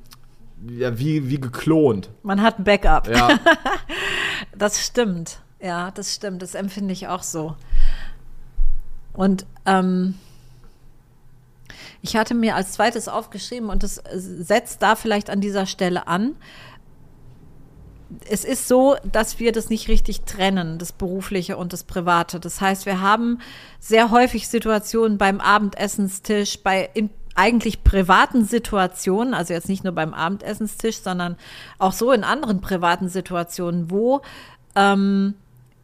[0.67, 2.09] ja, wie, wie geklont.
[2.21, 3.07] Man hat ein Backup.
[3.07, 3.29] Ja.
[4.57, 5.41] das stimmt.
[5.59, 6.43] Ja, das stimmt.
[6.43, 7.55] Das empfinde ich auch so.
[9.13, 10.13] Und ähm,
[12.01, 16.35] ich hatte mir als zweites aufgeschrieben und es setzt da vielleicht an dieser Stelle an.
[18.27, 22.39] Es ist so, dass wir das nicht richtig trennen, das Berufliche und das Private.
[22.39, 23.39] Das heißt, wir haben
[23.79, 30.13] sehr häufig Situationen beim Abendessenstisch, bei in, eigentlich privaten Situationen, also jetzt nicht nur beim
[30.13, 31.37] Abendessenstisch, sondern
[31.77, 34.21] auch so in anderen privaten Situationen, wo
[34.75, 35.35] ähm,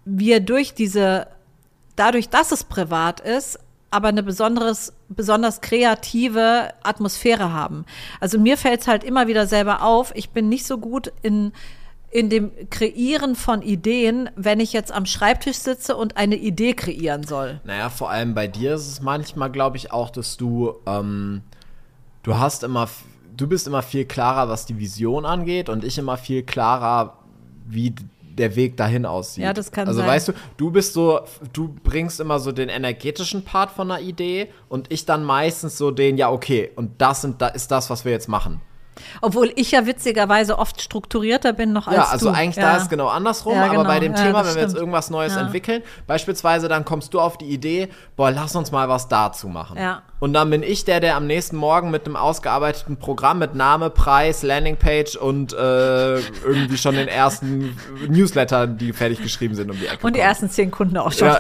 [0.04, 1.28] wir durch diese,
[1.96, 7.86] dadurch, dass es privat ist, aber eine besonderes, besonders kreative Atmosphäre haben.
[8.20, 11.52] Also mir fällt es halt immer wieder selber auf, ich bin nicht so gut in,
[12.12, 17.24] in dem Kreieren von Ideen, wenn ich jetzt am Schreibtisch sitze und eine Idee kreieren
[17.24, 17.60] soll.
[17.66, 21.42] Naja, vor allem bei dir ist es manchmal, glaube ich, auch, dass du, ähm,
[22.24, 22.90] du hast immer,
[23.36, 27.18] du bist immer viel klarer, was die Vision angeht und ich immer viel klarer,
[27.68, 27.94] wie
[28.38, 29.44] der Weg dahin aussieht.
[29.44, 30.10] Ja, das kann also, sein.
[30.10, 31.22] Also weißt du, du bist so,
[31.54, 35.92] du bringst immer so den energetischen Part von einer Idee und ich dann meistens so
[35.92, 38.62] den, ja, okay, und das sind, da ist das, was wir jetzt machen.
[39.22, 42.02] Obwohl ich ja witzigerweise oft strukturierter bin noch als du.
[42.02, 42.36] Ja, also du.
[42.36, 42.72] eigentlich ja.
[42.72, 43.82] da ist genau andersrum, ja, genau.
[43.82, 47.20] aber bei dem Thema, ja, wenn wir jetzt irgendwas Neues entwickeln, beispielsweise dann kommst du
[47.20, 49.78] auf die Idee, boah, lass uns mal was dazu machen.
[49.78, 50.02] Ja.
[50.20, 53.90] Und dann bin ich der, der am nächsten Morgen mit einem ausgearbeiteten Programm mit Name,
[53.90, 57.78] Preis, Landingpage und äh, irgendwie schon den ersten
[58.08, 60.30] Newsletter, die fertig geschrieben sind, um die Ecke Und die kommt.
[60.30, 61.28] ersten zehn Kunden auch schon.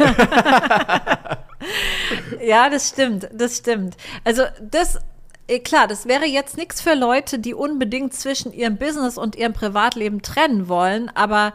[2.46, 3.96] ja, das stimmt, das stimmt.
[4.24, 5.00] Also das
[5.64, 10.22] klar, das wäre jetzt nichts für Leute, die unbedingt zwischen ihrem Business und ihrem Privatleben
[10.22, 11.54] trennen wollen, aber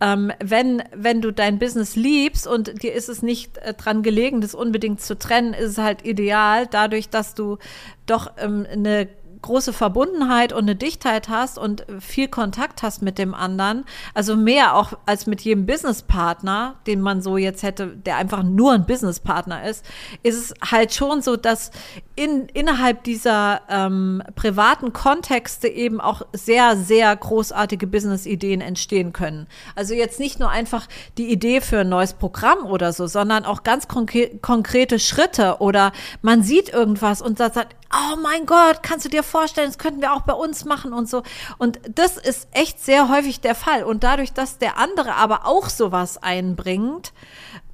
[0.00, 4.40] ähm, wenn, wenn du dein Business liebst und dir ist es nicht äh, dran gelegen,
[4.40, 7.58] das unbedingt zu trennen, ist es halt ideal, dadurch, dass du
[8.06, 9.08] doch ähm, eine
[9.42, 14.76] große Verbundenheit und eine Dichtheit hast und viel Kontakt hast mit dem anderen, also mehr
[14.76, 19.68] auch als mit jedem Businesspartner, den man so jetzt hätte, der einfach nur ein Businesspartner
[19.68, 19.84] ist,
[20.22, 21.70] ist es halt schon so, dass
[22.16, 29.46] in, innerhalb dieser ähm, privaten Kontexte eben auch sehr, sehr großartige Business-Ideen entstehen können.
[29.74, 30.86] Also jetzt nicht nur einfach
[31.18, 35.92] die Idee für ein neues Programm oder so, sondern auch ganz konkre konkrete Schritte oder
[36.22, 40.12] man sieht irgendwas und sagt, oh mein Gott, kannst du dir vorstellen, das könnten wir
[40.12, 41.22] auch bei uns machen und so.
[41.58, 43.84] Und das ist echt sehr häufig der Fall.
[43.84, 47.12] Und dadurch, dass der andere aber auch sowas einbringt,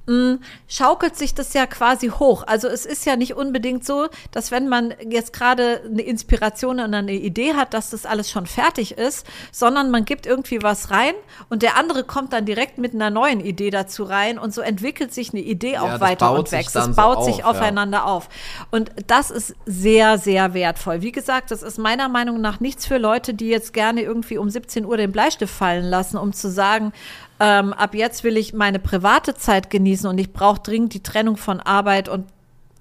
[0.07, 2.43] mh, schaukelt sich das ja quasi hoch.
[2.47, 6.93] Also es ist ja nicht unbedingt so, dass wenn man jetzt gerade eine Inspiration und
[6.93, 11.13] eine Idee hat, dass das alles schon fertig ist, sondern man gibt irgendwie was rein
[11.49, 15.13] und der andere kommt dann direkt mit einer neuen Idee dazu rein und so entwickelt
[15.13, 16.75] sich eine Idee auch ja, weiter und wächst.
[16.75, 18.03] Es baut so sich auf, aufeinander ja.
[18.05, 18.29] auf.
[18.71, 21.01] Und das ist sehr, sehr wertvoll.
[21.01, 24.49] Wie gesagt, das ist meiner Meinung nach nichts für Leute, die jetzt gerne irgendwie um
[24.49, 26.93] 17 Uhr den Bleistift fallen lassen, um zu sagen,
[27.39, 31.37] ähm, ab jetzt will ich meine private Zeit genießen und ich brauche dringend die Trennung
[31.37, 32.27] von Arbeit und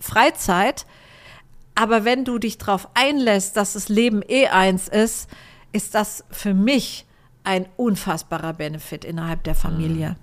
[0.00, 0.86] Freizeit.
[1.74, 5.28] Aber wenn du dich darauf einlässt, dass das Leben eh eins ist,
[5.72, 7.04] ist das für mich
[7.44, 10.16] ein unfassbarer Benefit innerhalb der Familie.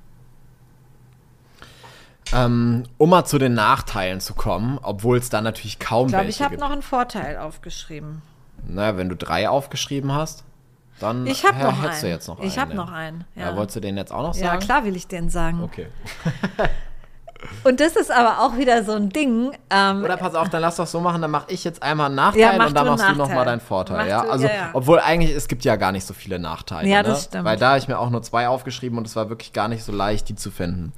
[2.34, 6.24] Ähm, um mal zu den Nachteilen zu kommen, obwohl es da natürlich kaum ich glaub,
[6.24, 8.24] welche Ich glaube, ich habe noch einen Vorteil aufgeschrieben.
[8.68, 10.44] Naja, wenn du drei aufgeschrieben hast.
[11.04, 12.02] Dann Ich habe hä- noch hättest einen.
[12.02, 12.62] du jetzt noch ich einen.
[12.62, 12.76] habe ne?
[12.78, 13.24] noch einen.
[13.36, 13.50] Ja.
[13.52, 13.56] Ja.
[13.56, 14.60] wolltest du den jetzt auch noch ja, sagen?
[14.62, 15.62] klar will ich den sagen.
[15.64, 15.88] Okay.
[17.66, 19.52] Und das ist aber auch wieder so ein Ding.
[19.70, 22.16] Ähm, Oder pass auf, dann lass doch so machen, dann mache ich jetzt einmal einen
[22.16, 23.16] Nachteil Ja, und dann du machst du Nachteil.
[23.18, 23.98] nochmal deinen Vorteil.
[23.98, 24.22] Mach ja?
[24.24, 24.70] du- Also, ja, ja.
[24.72, 26.88] obwohl eigentlich, es gibt ja gar nicht so viele Nachteile.
[26.88, 27.10] Ja, ne?
[27.10, 27.44] das stimmt.
[27.44, 29.84] Weil da habe ich mir auch nur zwei aufgeschrieben und es war wirklich gar nicht
[29.84, 30.94] so leicht, die zu finden.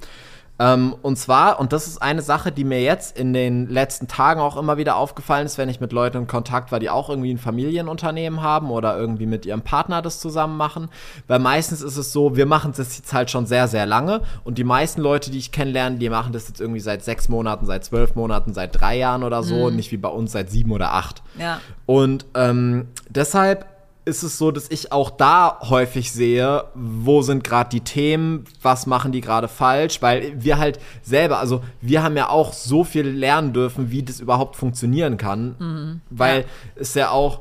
[0.58, 4.40] Ähm, und zwar, und das ist eine Sache, die mir jetzt in den letzten Tagen
[4.40, 7.32] auch immer wieder aufgefallen ist, wenn ich mit Leuten in Kontakt war, die auch irgendwie
[7.32, 10.88] ein Familienunternehmen haben oder irgendwie mit ihrem Partner das zusammen machen.
[11.26, 14.58] Weil meistens ist es so, wir machen das jetzt halt schon sehr, sehr lange und
[14.58, 17.84] die meisten Leute, die ich kennenlerne, die machen das jetzt irgendwie seit sechs Monaten, seit
[17.84, 21.22] zwölf Monaten, seit drei Jahren oder so, nicht wie bei uns seit sieben oder acht.
[21.38, 21.60] Ja.
[21.84, 23.66] Und ähm, deshalb
[24.06, 28.86] ist es so, dass ich auch da häufig sehe, wo sind gerade die Themen, was
[28.86, 33.06] machen die gerade falsch, weil wir halt selber, also wir haben ja auch so viel
[33.06, 36.44] lernen dürfen, wie das überhaupt funktionieren kann, weil
[36.76, 37.40] es ja auch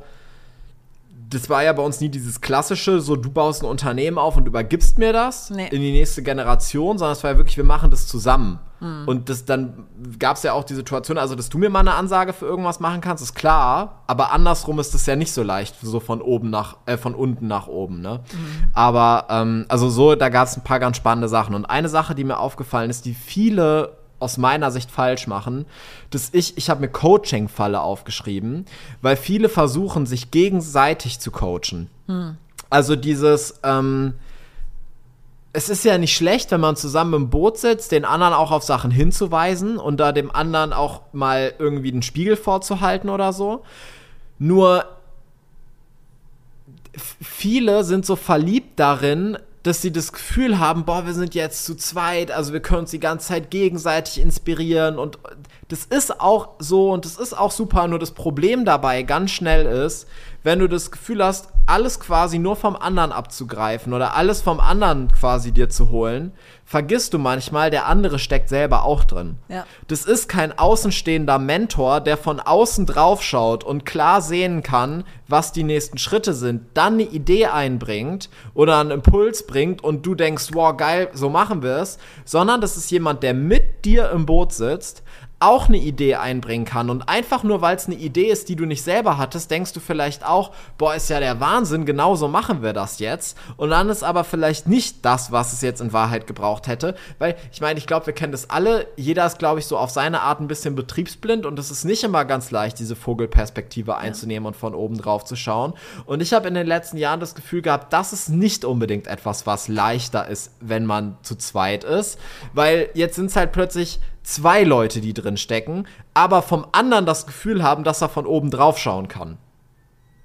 [1.30, 4.48] das war ja bei uns nie dieses klassische, so du baust ein Unternehmen auf und
[4.48, 5.68] übergibst mir das Nee.
[5.68, 8.60] in die nächste Generation, sondern es war ja wirklich, wir machen das zusammen.
[9.08, 9.86] Und das dann
[10.20, 12.80] gab es ja auch die Situation, also dass du mir mal eine Ansage für irgendwas
[12.80, 16.52] machen kannst, ist klar, aber andersrum ist das ja nicht so leicht, so von oben
[16.52, 18.20] nach, äh, von unten nach oben, ne?
[18.74, 21.56] Aber ähm, also so, da gab es ein paar ganz spannende Sachen.
[21.56, 25.66] Und eine Sache, die mir aufgefallen ist, die viele aus meiner Sicht falsch machen,
[26.10, 28.66] dass ich, ich habe mir Coaching-Falle aufgeschrieben,
[29.02, 31.90] weil viele versuchen, sich gegenseitig zu coachen.
[32.70, 34.16] Also dieses, ähm,
[35.54, 38.64] es ist ja nicht schlecht, wenn man zusammen im Boot sitzt, den anderen auch auf
[38.64, 43.64] Sachen hinzuweisen und da dem anderen auch mal irgendwie den Spiegel vorzuhalten oder so.
[44.38, 44.86] Nur
[46.98, 51.74] viele sind so verliebt darin, dass sie das Gefühl haben, boah, wir sind jetzt zu
[51.76, 55.18] zweit, also wir können uns die ganze Zeit gegenseitig inspirieren und
[55.70, 59.66] das ist auch so und das ist auch super, nur das Problem dabei ganz schnell
[59.66, 60.08] ist,
[60.44, 65.08] wenn du das Gefühl hast, alles quasi nur vom anderen abzugreifen oder alles vom anderen
[65.08, 66.34] quasi dir zu holen,
[66.66, 69.38] vergisst du manchmal, der andere steckt selber auch drin.
[69.48, 69.66] Ja.
[69.88, 75.52] Das ist kein außenstehender Mentor, der von außen drauf schaut und klar sehen kann, was
[75.52, 80.50] die nächsten Schritte sind, dann eine Idee einbringt oder einen Impuls bringt und du denkst,
[80.54, 84.52] wow, geil, so machen wir es, sondern das ist jemand, der mit dir im Boot
[84.52, 85.04] sitzt,
[85.40, 86.90] auch eine Idee einbringen kann.
[86.90, 89.80] Und einfach nur, weil es eine Idee ist, die du nicht selber hattest, denkst du
[89.80, 93.38] vielleicht auch, boah, ist ja der Wahnsinn, genau so machen wir das jetzt.
[93.58, 97.36] Und dann ist aber vielleicht nicht das, was es jetzt in Wahrheit gebraucht hätte, weil
[97.52, 100.22] ich meine, ich glaube, wir kennen das alle, jeder ist, glaube ich, so auf seine
[100.22, 101.46] Art ein bisschen betriebsblind.
[101.46, 105.36] Und es ist nicht immer ganz leicht, diese Vogelperspektive einzunehmen und von oben drauf zu
[105.36, 105.74] schauen.
[106.06, 109.46] Und ich habe in den letzten Jahren das Gefühl gehabt, das ist nicht unbedingt etwas,
[109.46, 112.20] was leichter ist, wenn man zu zweit ist,
[112.54, 117.26] weil jetzt sind es halt plötzlich zwei Leute, die drin stecken, aber vom anderen das
[117.26, 119.38] Gefühl haben, dass er von oben drauf schauen kann.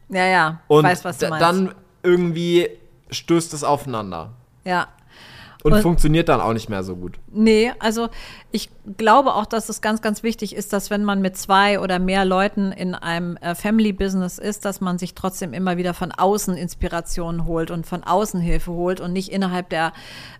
[0.08, 0.60] Ja, ja.
[0.66, 1.42] Und weiß, was du meinst.
[1.42, 2.68] dann irgendwie
[3.10, 4.30] stößt es aufeinander.
[4.64, 4.88] ja.
[5.62, 7.18] Und, Und- funktioniert dann auch nicht mehr so gut.
[7.30, 8.08] Nee, also
[8.50, 11.98] ich glaube auch, dass es ganz, ganz wichtig ist, dass wenn man mit zwei oder
[11.98, 16.56] mehr Leuten in einem äh, Family-Business ist, dass man sich trotzdem immer wieder von außen
[16.56, 19.92] Inspirationen holt und von außen Hilfe holt und nicht innerhalb der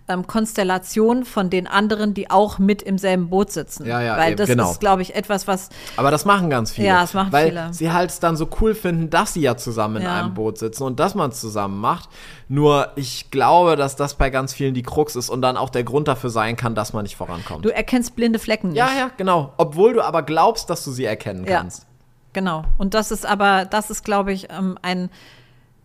[0.09, 3.87] ähm, Konstellation von den anderen, die auch mit im selben Boot sitzen.
[3.87, 4.71] Ja, ja, Weil eben, das genau.
[4.71, 6.89] ist, glaube ich, etwas, was Aber das machen ganz viele.
[6.89, 7.73] Ja, das machen weil viele.
[7.73, 10.19] sie halt es dann so cool finden, dass sie ja zusammen in Ja.
[10.21, 12.09] einem Boot sitzen und dass man es zusammen macht.
[12.49, 15.85] Nur ich glaube, dass das bei ganz vielen die Krux ist und dann auch der
[15.85, 17.65] Grund dafür sein kann, dass man nicht vorankommt.
[17.65, 18.79] du erkennst blinde Flecken nicht.
[18.79, 19.53] ja, ja, genau.
[19.57, 21.59] Obwohl du aber glaubst, dass du sie erkennen Ja.
[21.59, 21.87] kannst.
[22.33, 22.64] Genau.
[22.79, 25.11] Und das ist aber, das ist, glaube ich, ähm, ein,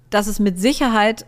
[0.09, 1.25] das ist mit Sicherheit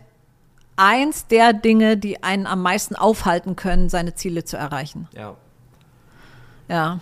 [0.76, 5.08] eins der Dinge, die einen am meisten aufhalten können, seine Ziele zu erreichen.
[5.12, 5.34] Ja.
[6.68, 7.00] Ja.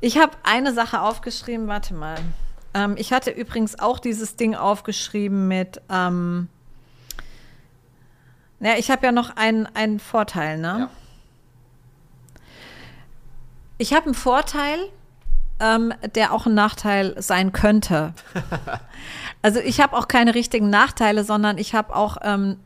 [0.00, 2.16] Ich habe eine Sache aufgeschrieben, warte mal.
[2.72, 6.48] Ähm, ich hatte übrigens auch dieses Ding aufgeschrieben mit, ähm,
[8.60, 10.76] ja, ich habe ja noch einen, einen Vorteil, ne?
[10.78, 10.90] Ja.
[13.78, 14.78] Ich habe einen Vorteil,
[15.60, 18.12] ähm, der auch ein Nachteil sein könnte.
[19.42, 22.56] also ich habe auch keine richtigen Nachteile, sondern ich habe auch, ähm,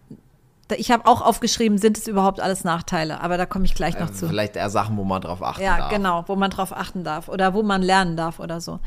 [0.76, 3.20] ich habe auch aufgeschrieben, sind es überhaupt alles Nachteile?
[3.22, 4.28] Aber da komme ich gleich noch Äh, zu.
[4.28, 5.90] Vielleicht eher Sachen, wo man drauf achten Ja, darf.
[5.90, 8.78] genau, wo man drauf achten darf oder wo man lernen darf oder so.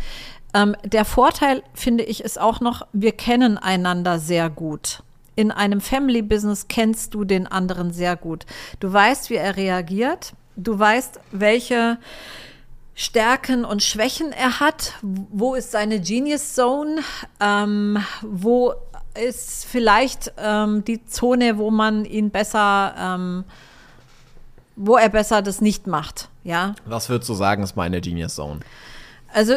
[0.53, 5.01] Ähm, der Vorteil, finde ich, ist auch noch, wir kennen einander sehr gut.
[5.35, 8.45] In einem Family-Business kennst du den anderen sehr gut.
[8.79, 10.33] Du weißt, wie er reagiert.
[10.55, 11.97] Du weißt, welche
[12.95, 14.93] Stärken und Schwächen er hat.
[15.01, 17.01] Wo ist seine Genius Zone?
[17.39, 18.73] Ähm, wo
[19.19, 23.43] ist vielleicht ähm, die Zone, wo man ihn besser, ähm,
[24.75, 26.29] wo er besser das nicht macht?
[26.43, 28.59] Ja, Was würdest du sagen, ist meine Genius Zone?
[29.33, 29.53] also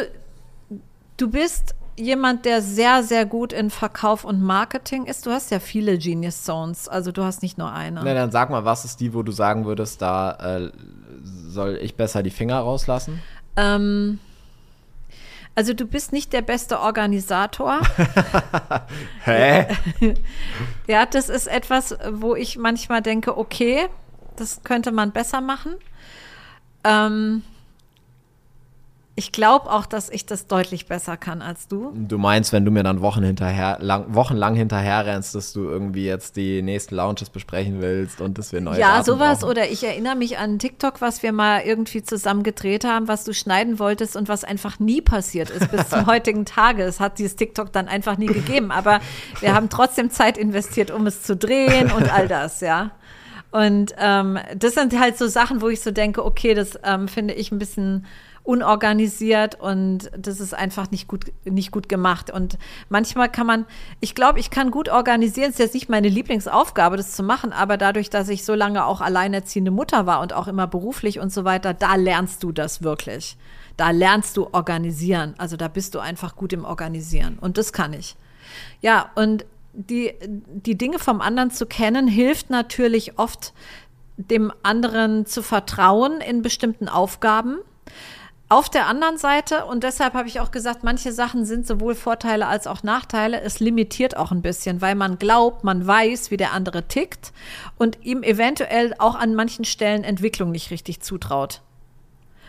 [1.17, 5.25] du bist jemand, der sehr, sehr gut in Verkauf und Marketing ist.
[5.25, 8.01] Du hast ja viele Genius Zones, also du hast nicht nur eine.
[8.03, 10.71] Na, dann sag mal, was ist die, wo du sagen würdest, da äh,
[11.23, 13.21] soll ich besser die Finger rauslassen?
[13.55, 14.19] Ähm,
[15.55, 17.79] also du bist nicht der beste Organisator.
[19.23, 19.67] Hä?
[20.87, 23.87] ja, das ist etwas, wo ich manchmal denke, okay,
[24.35, 25.75] das könnte man besser machen.
[26.83, 27.43] Ähm,
[29.17, 31.93] ich glaube auch, dass ich das deutlich besser kann als du.
[31.95, 36.05] Du meinst, wenn du mir dann Wochen hinterher, lang, wochenlang hinterher rennst, dass du irgendwie
[36.05, 39.39] jetzt die nächsten Launches besprechen willst und dass wir neue Ja, Daten sowas.
[39.39, 39.51] brauchen.
[39.51, 43.33] Oder ich erinnere mich an TikTok, was wir mal irgendwie zusammen gedreht haben, was du
[43.33, 46.83] schneiden wolltest und was einfach nie passiert ist bis zum heutigen Tage.
[46.83, 48.69] Es hat dieses TikTok dann einfach nie gegeben.
[48.71, 48.99] Aber
[49.39, 52.91] wir haben trotzdem Zeit investiert, um es zu drehen und all das, ja.
[53.51, 57.33] Und ähm, das sind halt so Sachen, wo ich so denke, okay, das ähm, finde
[57.33, 58.05] ich ein bisschen
[58.45, 62.29] unorganisiert und das ist einfach nicht gut, nicht gut gemacht.
[62.29, 63.65] Und manchmal kann man,
[63.99, 65.49] ich glaube, ich kann gut organisieren.
[65.49, 69.01] Ist jetzt nicht meine Lieblingsaufgabe, das zu machen, aber dadurch, dass ich so lange auch
[69.01, 73.35] alleinerziehende Mutter war und auch immer beruflich und so weiter, da lernst du das wirklich.
[73.77, 75.33] Da lernst du organisieren.
[75.37, 77.39] Also da bist du einfach gut im Organisieren.
[77.39, 78.15] Und das kann ich.
[78.79, 83.53] Ja, und die, die Dinge vom anderen zu kennen, hilft natürlich oft,
[84.17, 87.57] dem anderen zu vertrauen in bestimmten Aufgaben.
[88.47, 92.45] Auf der anderen Seite, und deshalb habe ich auch gesagt, manche Sachen sind sowohl Vorteile
[92.45, 96.53] als auch Nachteile, es limitiert auch ein bisschen, weil man glaubt, man weiß, wie der
[96.53, 97.33] andere tickt
[97.77, 101.61] und ihm eventuell auch an manchen Stellen Entwicklung nicht richtig zutraut.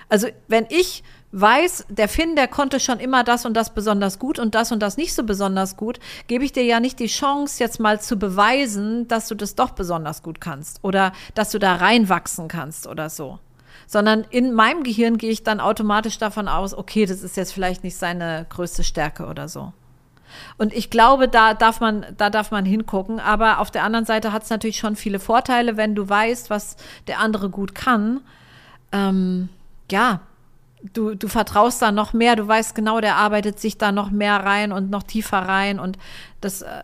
[0.08, 1.02] Also wenn ich
[1.40, 4.80] weiß, der Finn, der konnte schon immer das und das besonders gut und das und
[4.80, 8.18] das nicht so besonders gut, gebe ich dir ja nicht die Chance, jetzt mal zu
[8.18, 13.10] beweisen, dass du das doch besonders gut kannst oder dass du da reinwachsen kannst oder
[13.10, 13.38] so.
[13.86, 17.84] Sondern in meinem Gehirn gehe ich dann automatisch davon aus, okay, das ist jetzt vielleicht
[17.84, 19.72] nicht seine größte Stärke oder so.
[20.58, 23.20] Und ich glaube, da darf man, da darf man hingucken.
[23.20, 26.76] Aber auf der anderen Seite hat es natürlich schon viele Vorteile, wenn du weißt, was
[27.06, 28.22] der andere gut kann.
[28.90, 29.48] Ähm,
[29.90, 30.20] ja,
[30.92, 34.36] du, du vertraust da noch mehr, du weißt genau, der arbeitet sich da noch mehr
[34.36, 35.98] rein und noch tiefer rein und
[36.40, 36.82] das, äh,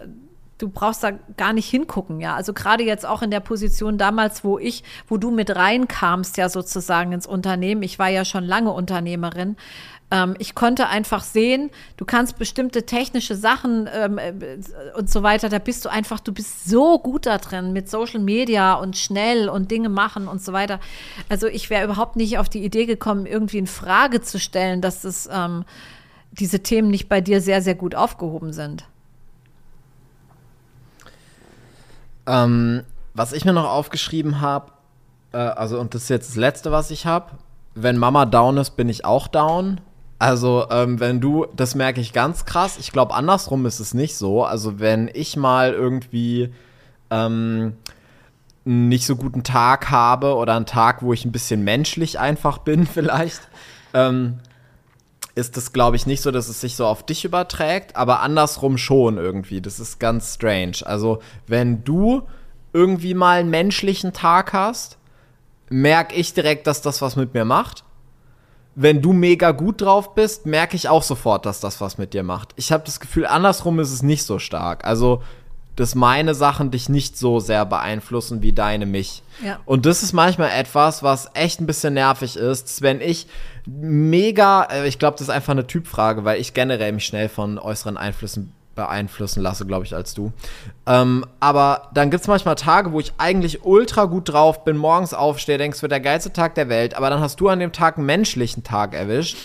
[0.63, 2.37] du brauchst da gar nicht hingucken, ja.
[2.37, 6.49] Also gerade jetzt auch in der Position damals, wo ich, wo du mit reinkamst, ja
[6.49, 7.83] sozusagen ins Unternehmen.
[7.83, 9.57] Ich war ja schon lange Unternehmerin.
[10.13, 14.33] Ähm, ich konnte einfach sehen, du kannst bestimmte technische Sachen ähm, äh,
[14.97, 18.21] und so weiter, da bist du einfach, du bist so gut da drin mit Social
[18.21, 20.79] Media und schnell und Dinge machen und so weiter.
[21.29, 25.03] Also ich wäre überhaupt nicht auf die Idee gekommen, irgendwie in Frage zu stellen, dass
[25.03, 25.65] das, ähm,
[26.31, 28.85] diese Themen nicht bei dir sehr, sehr gut aufgehoben sind.
[32.27, 32.83] Ähm,
[33.15, 34.73] was ich mir noch aufgeschrieben habe,
[35.33, 37.33] äh, also und das ist jetzt das Letzte, was ich habe,
[37.75, 39.81] wenn Mama down ist, bin ich auch down.
[40.19, 42.79] Also ähm, wenn du, das merke ich ganz krass.
[42.79, 44.45] Ich glaube, andersrum ist es nicht so.
[44.45, 46.53] Also wenn ich mal irgendwie
[47.11, 47.75] ähm,
[48.65, 52.87] nicht so guten Tag habe oder einen Tag, wo ich ein bisschen menschlich einfach bin
[52.93, 53.41] vielleicht,
[53.95, 54.39] ähm,
[55.35, 58.77] ist es, glaube ich, nicht so, dass es sich so auf dich überträgt, aber andersrum
[58.77, 59.61] schon irgendwie.
[59.61, 60.79] Das ist ganz strange.
[60.85, 62.23] Also, wenn du
[62.73, 64.99] irgendwie mal einen menschlichen Tag hast,
[65.71, 67.85] merke ich direkt, dass das was mit mir macht.
[68.75, 72.23] Wenn du mega gut drauf bist, merke ich auch sofort, dass das was mit dir
[72.23, 72.53] macht.
[72.57, 74.85] Ich habe das Gefühl, andersrum ist es nicht so stark.
[74.85, 75.23] Also,
[75.77, 79.23] dass meine Sachen dich nicht so sehr beeinflussen wie deine mich.
[79.45, 79.59] Ja.
[79.65, 83.27] Und das ist manchmal etwas, was echt ein bisschen nervig ist, wenn ich
[83.67, 87.59] mega, äh, ich glaube, das ist einfach eine Typfrage, weil ich generell mich schnell von
[87.59, 90.33] äußeren Einflüssen beeinflussen lasse, glaube ich, als du.
[90.87, 95.15] Ähm, aber dann gibt es manchmal Tage, wo ich eigentlich ultra gut drauf bin, morgens
[95.15, 97.73] aufstehe, denkst, es wird der geilste Tag der Welt, aber dann hast du an dem
[97.73, 99.37] Tag einen menschlichen Tag erwischt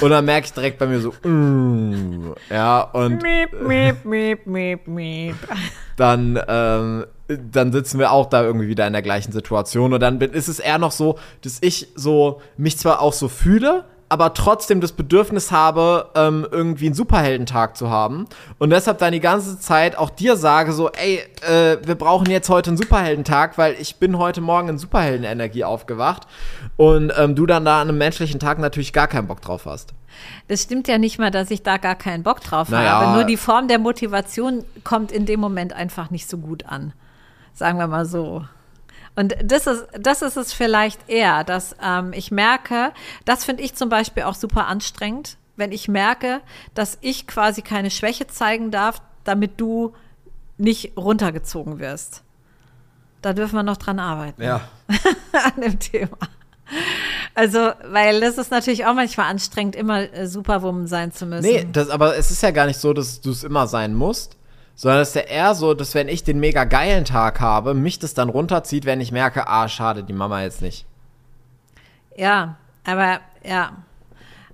[0.00, 4.86] und dann merke ich direkt bei mir so, mm, ja, und Miep, miep, miep, miep,
[4.86, 5.36] miep.
[5.96, 9.92] dann, ähm, dann sitzen wir auch da irgendwie wieder in der gleichen Situation.
[9.92, 13.28] Und dann bin, ist es eher noch so, dass ich so mich zwar auch so
[13.28, 18.26] fühle, aber trotzdem das Bedürfnis habe, ähm, irgendwie einen Superheldentag zu haben.
[18.60, 22.48] Und deshalb dann die ganze Zeit auch dir sage, so, ey, äh, wir brauchen jetzt
[22.48, 26.28] heute einen Superheldentag, weil ich bin heute Morgen in Superheldenenergie aufgewacht.
[26.76, 29.94] Und ähm, du dann da an einem menschlichen Tag natürlich gar keinen Bock drauf hast.
[30.46, 33.00] Das stimmt ja nicht mal, dass ich da gar keinen Bock drauf Naja.
[33.00, 33.14] habe.
[33.14, 36.92] Nur die Form der Motivation kommt in dem Moment einfach nicht so gut an.
[37.52, 38.44] Sagen wir mal so.
[39.16, 42.92] Und das ist, das ist es vielleicht eher, dass ähm, ich merke,
[43.24, 46.40] das finde ich zum Beispiel auch super anstrengend, wenn ich merke,
[46.74, 49.94] dass ich quasi keine Schwäche zeigen darf, damit du
[50.58, 52.22] nicht runtergezogen wirst.
[53.22, 54.42] Da dürfen wir noch dran arbeiten.
[54.42, 54.68] Ja.
[55.32, 56.18] an dem Thema.
[57.34, 61.46] Also, weil das ist natürlich auch manchmal anstrengend, immer äh, Superwoman sein zu müssen.
[61.46, 64.36] Nee, das, aber es ist ja gar nicht so, dass du es immer sein musst,
[64.74, 67.98] sondern es ist ja eher so, dass wenn ich den mega geilen Tag habe, mich
[67.98, 70.86] das dann runterzieht, wenn ich merke, ah, schade, die Mama jetzt nicht.
[72.16, 73.72] Ja, aber ja.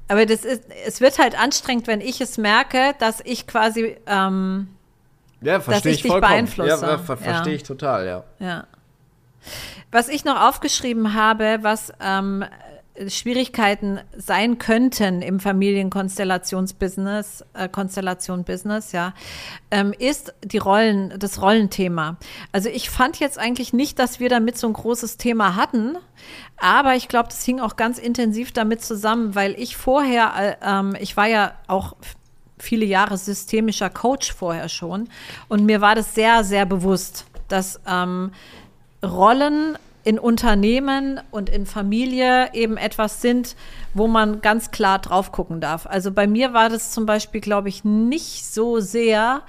[0.08, 4.68] Aber das ist, es wird halt anstrengend, wenn ich es merke, dass ich quasi, ähm,
[5.40, 6.32] ja, verstehe ich, ich dich vollkommen.
[6.32, 6.68] beeinflusse.
[6.86, 7.56] Ja, ver verstehe Ja.
[7.56, 8.24] ich total, ja.
[8.40, 8.64] Ja.
[9.92, 12.44] Was ich noch aufgeschrieben habe, was ähm,
[13.08, 19.14] Schwierigkeiten sein könnten im Familienkonstellationsbusiness, äh, Konstellation-Business, ja,
[19.70, 22.16] ähm, ist die Rollen, das Rollenthema.
[22.52, 25.96] Also ich fand jetzt eigentlich nicht, dass wir damit so ein großes Thema hatten,
[26.56, 30.96] aber ich glaube, das hing auch ganz intensiv damit zusammen, weil ich vorher, äh, ähm,
[31.00, 31.96] ich war ja auch
[32.58, 35.08] viele Jahre systemischer Coach vorher schon
[35.48, 38.32] und mir war das sehr, sehr bewusst, dass ähm,
[39.02, 43.54] Rollen in Unternehmen und in Familie eben etwas sind,
[43.94, 45.86] wo man ganz klar drauf gucken darf.
[45.86, 49.42] Also bei mir war das zum Beispiel, glaube ich, nicht so sehr,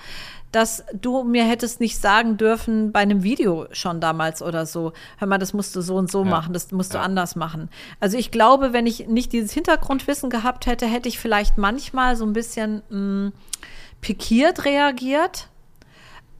[0.52, 5.28] dass du mir hättest nicht sagen dürfen bei einem Video schon damals oder so, hör
[5.30, 6.30] mal, das musst du so und so Ja.
[6.30, 7.04] machen, das musst du Ja.
[7.06, 7.70] anders machen.
[8.02, 12.26] Also ich glaube, wenn ich nicht dieses Hintergrundwissen gehabt hätte, hätte ich vielleicht manchmal so
[12.26, 13.32] ein bisschen mh,
[14.02, 15.48] pikiert reagiert.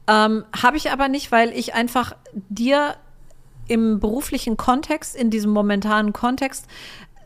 [0.06, 2.96] Ähm, Habe ich aber nicht, weil ich einfach dir
[3.68, 6.66] im beruflichen Kontext, in diesem momentanen Kontext,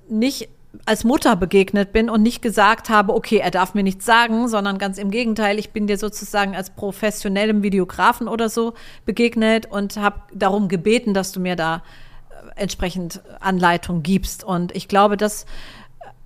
[0.09, 0.49] nicht
[0.85, 4.79] als Mutter begegnet bin und nicht gesagt habe, okay, er darf mir nichts sagen, sondern
[4.79, 8.75] ganz im Gegenteil, ich bin dir sozusagen als professionellem Videografen oder so
[9.05, 11.83] begegnet und habe darum gebeten, dass du mir da
[12.31, 14.45] äh, entsprechend Anleitung gibst.
[14.45, 15.47] Und ich glaube, das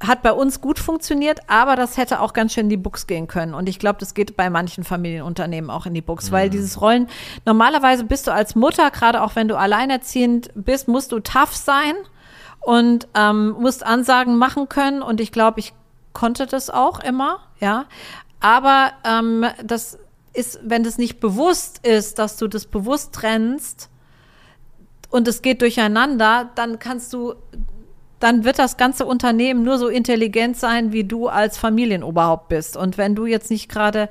[0.00, 3.26] hat bei uns gut funktioniert, aber das hätte auch ganz schön in die Buchs gehen
[3.26, 3.52] können.
[3.52, 7.08] Und ich glaube, das geht bei manchen Familienunternehmen auch in die Buchs, weil dieses Rollen,
[7.44, 11.94] normalerweise bist du als Mutter, gerade auch wenn du alleinerziehend bist, musst du tough sein
[12.60, 15.02] und ähm, musst Ansagen machen können.
[15.02, 15.74] Und ich glaube, ich
[16.14, 17.84] konnte das auch immer, ja.
[18.40, 19.98] Aber ähm, das
[20.32, 23.90] ist, wenn das nicht bewusst ist, dass du das bewusst trennst
[25.10, 27.34] und es geht durcheinander, dann kannst du
[28.20, 32.76] dann wird das ganze Unternehmen nur so intelligent sein, wie du als Familienoberhaupt bist.
[32.76, 34.08] Und wenn du jetzt nicht gerade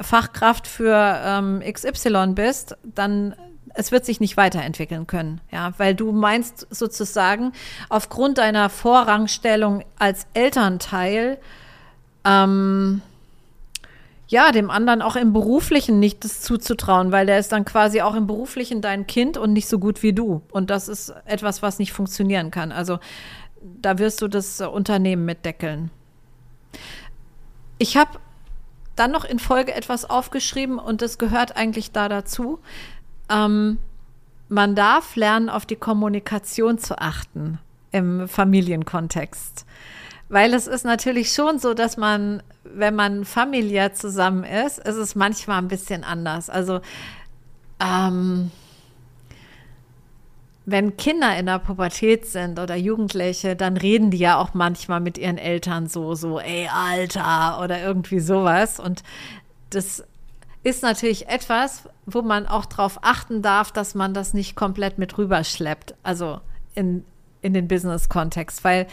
[0.00, 3.34] Fachkraft für ähm, XY bist, dann
[3.76, 7.52] es wird sich nicht weiterentwickeln können, ja, weil du meinst sozusagen
[7.88, 11.38] aufgrund deiner Vorrangstellung als Elternteil
[12.24, 13.02] ähm,
[14.28, 18.14] ja, dem anderen auch im Beruflichen nicht das zuzutrauen, weil der ist dann quasi auch
[18.14, 20.42] im Beruflichen dein Kind und nicht so gut wie du.
[20.50, 22.72] Und das ist etwas, was nicht funktionieren kann.
[22.72, 22.98] Also
[23.64, 25.90] da wirst du das Unternehmen mitdeckeln.
[27.78, 28.18] Ich habe
[28.94, 32.60] dann noch in Folge etwas aufgeschrieben und das gehört eigentlich da dazu.
[33.28, 33.78] Ähm,
[34.48, 37.58] man darf lernen, auf die Kommunikation zu achten
[37.90, 39.64] im Familienkontext.
[40.28, 45.14] Weil es ist natürlich schon so, dass man, wenn man familiär zusammen ist, ist es
[45.14, 46.50] manchmal ein bisschen anders.
[46.50, 46.80] Also,
[47.80, 48.50] ähm,
[50.66, 55.18] wenn Kinder in der Pubertät sind oder Jugendliche, dann reden die ja auch manchmal mit
[55.18, 58.80] ihren Eltern so, so, ey, Alter, oder irgendwie sowas.
[58.80, 59.02] Und
[59.70, 60.04] das
[60.62, 65.18] ist natürlich etwas, wo man auch darauf achten darf, dass man das nicht komplett mit
[65.18, 66.40] rüberschleppt, also
[66.74, 67.04] in,
[67.42, 68.86] in den Business-Kontext, weil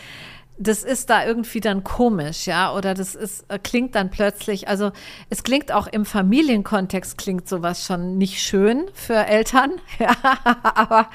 [0.62, 4.92] das ist da irgendwie dann komisch, ja, oder das ist, äh, klingt dann plötzlich, also
[5.30, 10.16] es klingt auch im Familienkontext klingt sowas schon nicht schön für Eltern, ja,
[10.76, 11.10] aber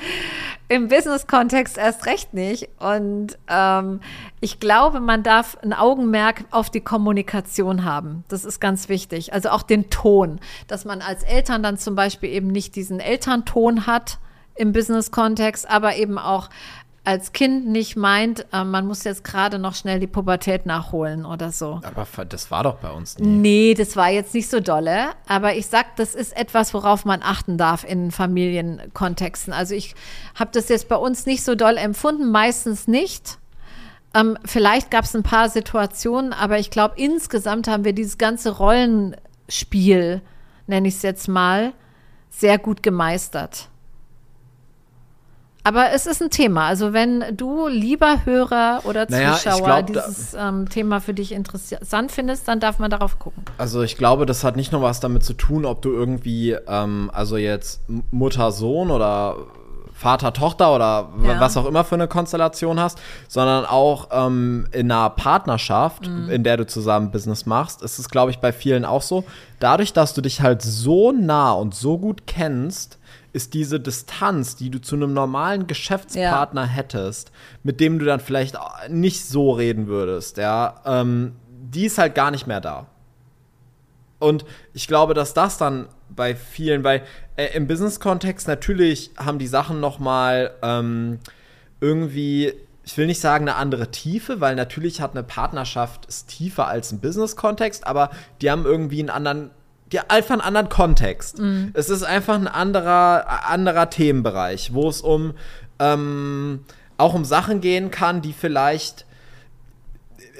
[0.68, 2.68] im Business-Kontext erst recht nicht.
[2.80, 4.00] Und ähm,
[4.40, 8.24] ich glaube, man darf ein Augenmerk auf die Kommunikation haben.
[8.26, 9.32] Das ist ganz wichtig.
[9.32, 13.86] Also auch den Ton, dass man als Eltern dann zum Beispiel eben nicht diesen Elternton
[13.86, 14.18] hat
[14.56, 16.48] im Business-Kontext, aber eben auch
[17.06, 21.52] als Kind nicht meint, äh, man muss jetzt gerade noch schnell die Pubertät nachholen oder
[21.52, 21.80] so.
[21.84, 23.28] Aber das war doch bei uns nie.
[23.28, 25.10] Nee, das war jetzt nicht so dolle.
[25.28, 29.52] Aber ich sag, das ist etwas, worauf man achten darf in Familienkontexten.
[29.52, 29.94] Also ich
[30.34, 33.38] habe das jetzt bei uns nicht so doll empfunden, meistens nicht.
[34.12, 38.50] Ähm, vielleicht gab es ein paar Situationen, aber ich glaube, insgesamt haben wir dieses ganze
[38.56, 40.22] Rollenspiel,
[40.66, 41.72] nenne ich es jetzt mal,
[42.30, 43.68] sehr gut gemeistert.
[45.66, 46.66] Aber es ist ein Thema.
[46.66, 52.12] Also wenn du, lieber Hörer oder Naja, Zuschauer, glaub, dieses ähm, Thema für dich interessant
[52.12, 53.42] findest, dann darf man darauf gucken.
[53.58, 57.10] Also ich glaube, das hat nicht nur was damit zu tun, ob du irgendwie, ähm,
[57.12, 59.36] also jetzt M- Mutter-Sohn oder
[59.92, 61.40] Vater-Tochter oder w- Ja.
[61.40, 62.98] was auch immer für eine Konstellation hast,
[63.28, 66.28] sondern auch ähm, in einer Partnerschaft, Mhm.
[66.28, 69.24] in der du zusammen Business machst, ist es, glaube ich, bei vielen auch so.
[69.58, 72.98] Dadurch, dass du dich halt so nah und so gut kennst,
[73.36, 76.66] ist diese Distanz, die du zu einem normalen Geschäftspartner ja.
[76.66, 77.32] hättest,
[77.62, 78.56] mit dem du dann vielleicht
[78.88, 82.86] nicht so reden würdest, ja, ähm, die ist halt gar nicht mehr da.
[84.18, 87.02] Und ich glaube, dass das dann bei vielen, weil
[87.36, 91.18] äh, im Business-Kontext natürlich haben die Sachen noch mal ähm,
[91.80, 92.54] irgendwie
[92.86, 96.92] ich will nicht sagen eine andere Tiefe, weil natürlich hat eine Partnerschaft ist tiefer als
[96.92, 98.10] ein Business-Kontext, aber
[98.40, 99.50] die haben irgendwie einen anderen,
[99.92, 101.38] die einfach einen anderen Kontext.
[101.38, 101.70] Mhm.
[101.74, 105.34] Es ist einfach ein anderer, anderer Themenbereich, wo es um
[105.78, 106.64] ähm,
[106.98, 109.04] auch um Sachen gehen kann, die vielleicht,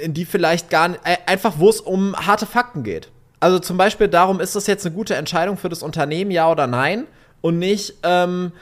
[0.03, 3.11] in die vielleicht gar nicht, äh, einfach wo es um harte Fakten geht.
[3.38, 6.66] Also zum Beispiel darum, ist das jetzt eine gute Entscheidung für das Unternehmen, ja oder
[6.66, 7.05] nein?
[7.42, 8.53] Und nicht, ähm,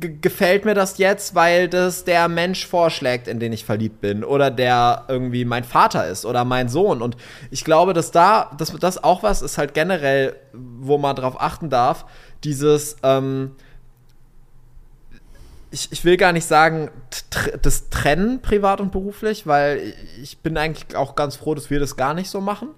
[0.00, 4.50] gefällt mir das jetzt, weil das der Mensch vorschlägt, in den ich verliebt bin oder
[4.50, 7.02] der irgendwie mein Vater ist oder mein Sohn.
[7.02, 7.16] Und
[7.50, 11.68] ich glaube, dass da dass das auch was ist halt generell, wo man drauf achten
[11.68, 12.06] darf,
[12.44, 13.52] dieses ähm,
[15.70, 16.90] ich, ich will gar nicht sagen,
[17.60, 21.96] das trennen privat und beruflich, weil ich bin eigentlich auch ganz froh, dass wir das
[21.96, 22.68] gar nicht so machen.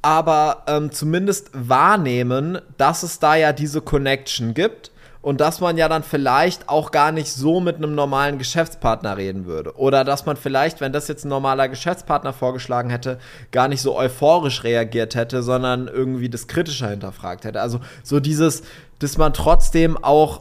[0.00, 4.89] Aber ähm, zumindest wahrnehmen, dass es da ja diese Connection gibt
[5.22, 9.44] und dass man ja dann vielleicht auch gar nicht so mit einem normalen Geschäftspartner reden
[9.44, 9.76] würde.
[9.76, 13.18] Oder dass man vielleicht, wenn das jetzt ein normaler Geschäftspartner vorgeschlagen hätte,
[13.50, 17.60] gar nicht so euphorisch reagiert hätte, sondern irgendwie das kritischer hinterfragt hätte.
[17.60, 18.62] Also so dieses,
[18.98, 20.40] dass man trotzdem auch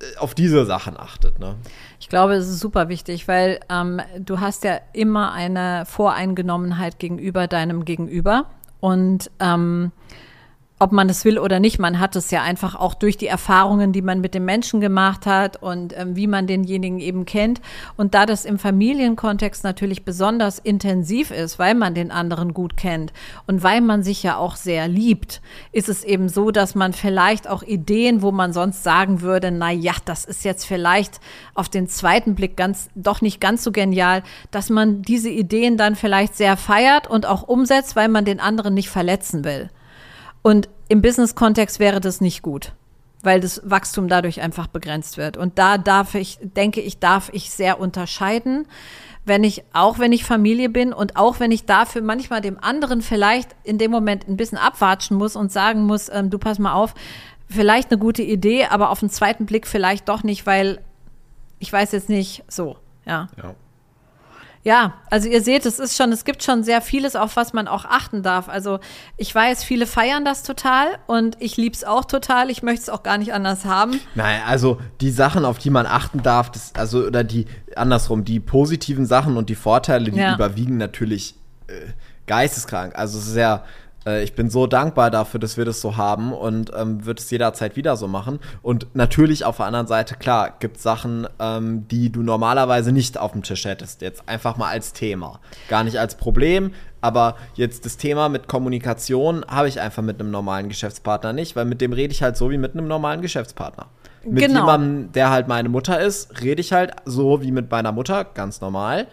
[0.00, 1.38] äh, auf diese Sachen achtet.
[1.38, 1.54] Ne?
[1.98, 7.46] Ich glaube, es ist super wichtig, weil ähm, du hast ja immer eine Voreingenommenheit gegenüber
[7.46, 8.44] deinem Gegenüber.
[8.80, 9.90] Und ähm,
[10.78, 13.92] ob man es will oder nicht, man hat es ja einfach auch durch die Erfahrungen,
[13.92, 17.60] die man mit dem Menschen gemacht hat und ähm, wie man denjenigen eben kennt.
[17.96, 23.12] Und da das im Familienkontext natürlich besonders intensiv ist, weil man den anderen gut kennt
[23.46, 25.40] und weil man sich ja auch sehr liebt,
[25.72, 29.70] ist es eben so, dass man vielleicht auch Ideen, wo man sonst sagen würde, na
[29.70, 31.20] ja, das ist jetzt vielleicht
[31.54, 34.22] auf den zweiten Blick ganz, doch nicht ganz so genial,
[34.52, 38.74] dass man diese Ideen dann vielleicht sehr feiert und auch umsetzt, weil man den anderen
[38.74, 39.70] nicht verletzen will.
[40.42, 42.72] Und im Business-Kontext wäre das nicht gut,
[43.22, 45.36] weil das Wachstum dadurch einfach begrenzt wird.
[45.36, 48.66] Und da darf ich, denke ich, darf ich sehr unterscheiden,
[49.24, 53.02] wenn ich, auch wenn ich Familie bin und auch wenn ich dafür manchmal dem anderen
[53.02, 56.72] vielleicht in dem Moment ein bisschen abwatschen muss und sagen muss, ähm, du pass mal
[56.72, 56.94] auf,
[57.48, 60.80] vielleicht eine gute Idee, aber auf den zweiten Blick vielleicht doch nicht, weil
[61.58, 63.28] ich weiß jetzt nicht so, ja.
[63.36, 63.54] ja.
[64.68, 67.68] Ja, also ihr seht, es ist schon, es gibt schon sehr vieles, auf was man
[67.68, 68.50] auch achten darf.
[68.50, 68.80] Also
[69.16, 72.50] ich weiß, viele feiern das total und ich liebe es auch total.
[72.50, 73.98] Ich möchte es auch gar nicht anders haben.
[74.14, 77.46] Nein, also die Sachen, auf die man achten darf, das, also oder die
[77.76, 80.34] andersrum, die positiven Sachen und die Vorteile, die ja.
[80.34, 81.34] überwiegen natürlich
[81.68, 81.72] äh,
[82.26, 82.94] geisteskrank.
[82.94, 83.64] Also es ist ja
[84.08, 87.30] äh, ich bin so dankbar dafür, dass wir das so haben und ähm, wird es
[87.30, 88.38] jederzeit wieder so machen.
[88.62, 93.18] Und natürlich auf der anderen Seite, klar, gibt es Sachen, ähm, die du normalerweise nicht
[93.18, 94.00] auf dem Tisch hättest.
[94.00, 95.40] Jetzt einfach mal als Thema.
[95.68, 100.30] Gar nicht als Problem, aber jetzt das Thema mit Kommunikation habe ich einfach mit einem
[100.30, 103.86] normalen Geschäftspartner nicht, weil mit dem rede ich halt so wie mit einem normalen Geschäftspartner.
[104.24, 104.60] Mit genau.
[104.60, 108.60] jemandem, der halt meine Mutter ist, rede ich halt so wie mit meiner Mutter, ganz
[108.60, 109.06] normal.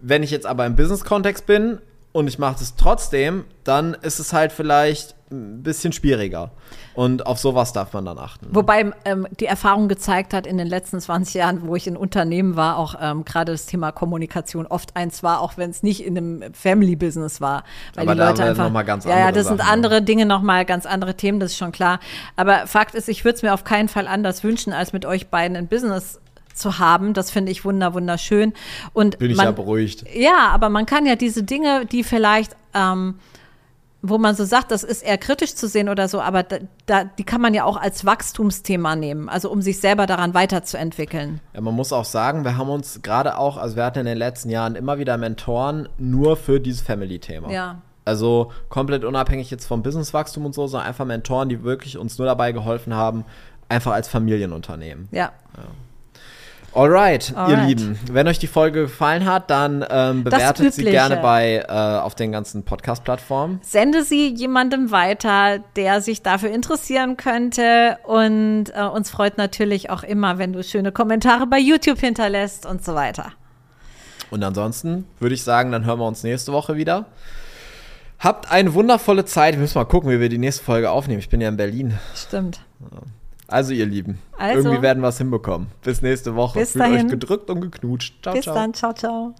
[0.00, 1.78] Wenn ich jetzt aber im Business-Kontext bin,
[2.18, 6.50] und ich mache das trotzdem, dann ist es halt vielleicht ein bisschen schwieriger.
[6.94, 8.48] Und auf sowas darf man dann achten.
[8.50, 12.56] Wobei ähm, die Erfahrung gezeigt hat in den letzten 20 Jahren, wo ich in Unternehmen
[12.56, 16.16] war, auch ähm, gerade das Thema Kommunikation oft eins war, auch wenn es nicht in
[16.16, 17.62] einem Family-Business war.
[17.94, 18.64] Weil Aber die Leute einfach.
[18.64, 21.52] Noch mal ganz ja, ja, das Sachen, sind andere Dinge nochmal, ganz andere Themen, das
[21.52, 22.00] ist schon klar.
[22.34, 25.28] Aber Fakt ist, ich würde es mir auf keinen Fall anders wünschen, als mit euch
[25.28, 26.18] beiden ein Business
[26.58, 27.14] zu haben.
[27.14, 28.52] Das finde ich wunder, wunderschön.
[28.92, 30.04] Und Bin ich man, ja beruhigt.
[30.14, 33.14] Ja, aber man kann ja diese Dinge, die vielleicht, ähm,
[34.02, 37.04] wo man so sagt, das ist eher kritisch zu sehen oder so, aber da, da,
[37.04, 41.40] die kann man ja auch als Wachstumsthema nehmen, also um sich selber daran weiterzuentwickeln.
[41.54, 44.18] Ja, man muss auch sagen, wir haben uns gerade auch, also wir hatten in den
[44.18, 47.50] letzten Jahren immer wieder Mentoren nur für dieses Family-Thema.
[47.50, 47.82] Ja.
[48.04, 52.26] Also komplett unabhängig jetzt vom Businesswachstum und so, sondern einfach Mentoren, die wirklich uns nur
[52.26, 53.24] dabei geholfen haben,
[53.68, 55.08] einfach als Familienunternehmen.
[55.10, 55.32] Ja.
[55.56, 55.64] ja.
[56.78, 57.98] Alright, Alright, ihr Lieben.
[58.12, 62.30] Wenn euch die Folge gefallen hat, dann ähm, bewertet sie gerne bei äh, auf den
[62.30, 63.58] ganzen Podcast-Plattformen.
[63.64, 67.98] Sende sie jemandem weiter, der sich dafür interessieren könnte.
[68.04, 72.84] Und äh, uns freut natürlich auch immer, wenn du schöne Kommentare bei YouTube hinterlässt und
[72.84, 73.32] so weiter.
[74.30, 77.06] Und ansonsten würde ich sagen, dann hören wir uns nächste Woche wieder.
[78.20, 79.54] Habt eine wundervolle Zeit.
[79.54, 81.18] Wir müssen mal gucken, wie wir die nächste Folge aufnehmen.
[81.18, 81.98] Ich bin ja in Berlin.
[82.14, 82.60] Stimmt.
[82.80, 83.00] Ja.
[83.48, 85.68] Also, ihr Lieben, also, irgendwie werden wir es hinbekommen.
[85.82, 86.58] Bis nächste Woche.
[86.58, 87.06] Bis Fühlt dahin.
[87.06, 88.22] euch gedrückt und geknutscht.
[88.22, 88.54] Ciao, Bis ciao.
[88.54, 88.74] dann.
[88.74, 89.34] Ciao, ciao.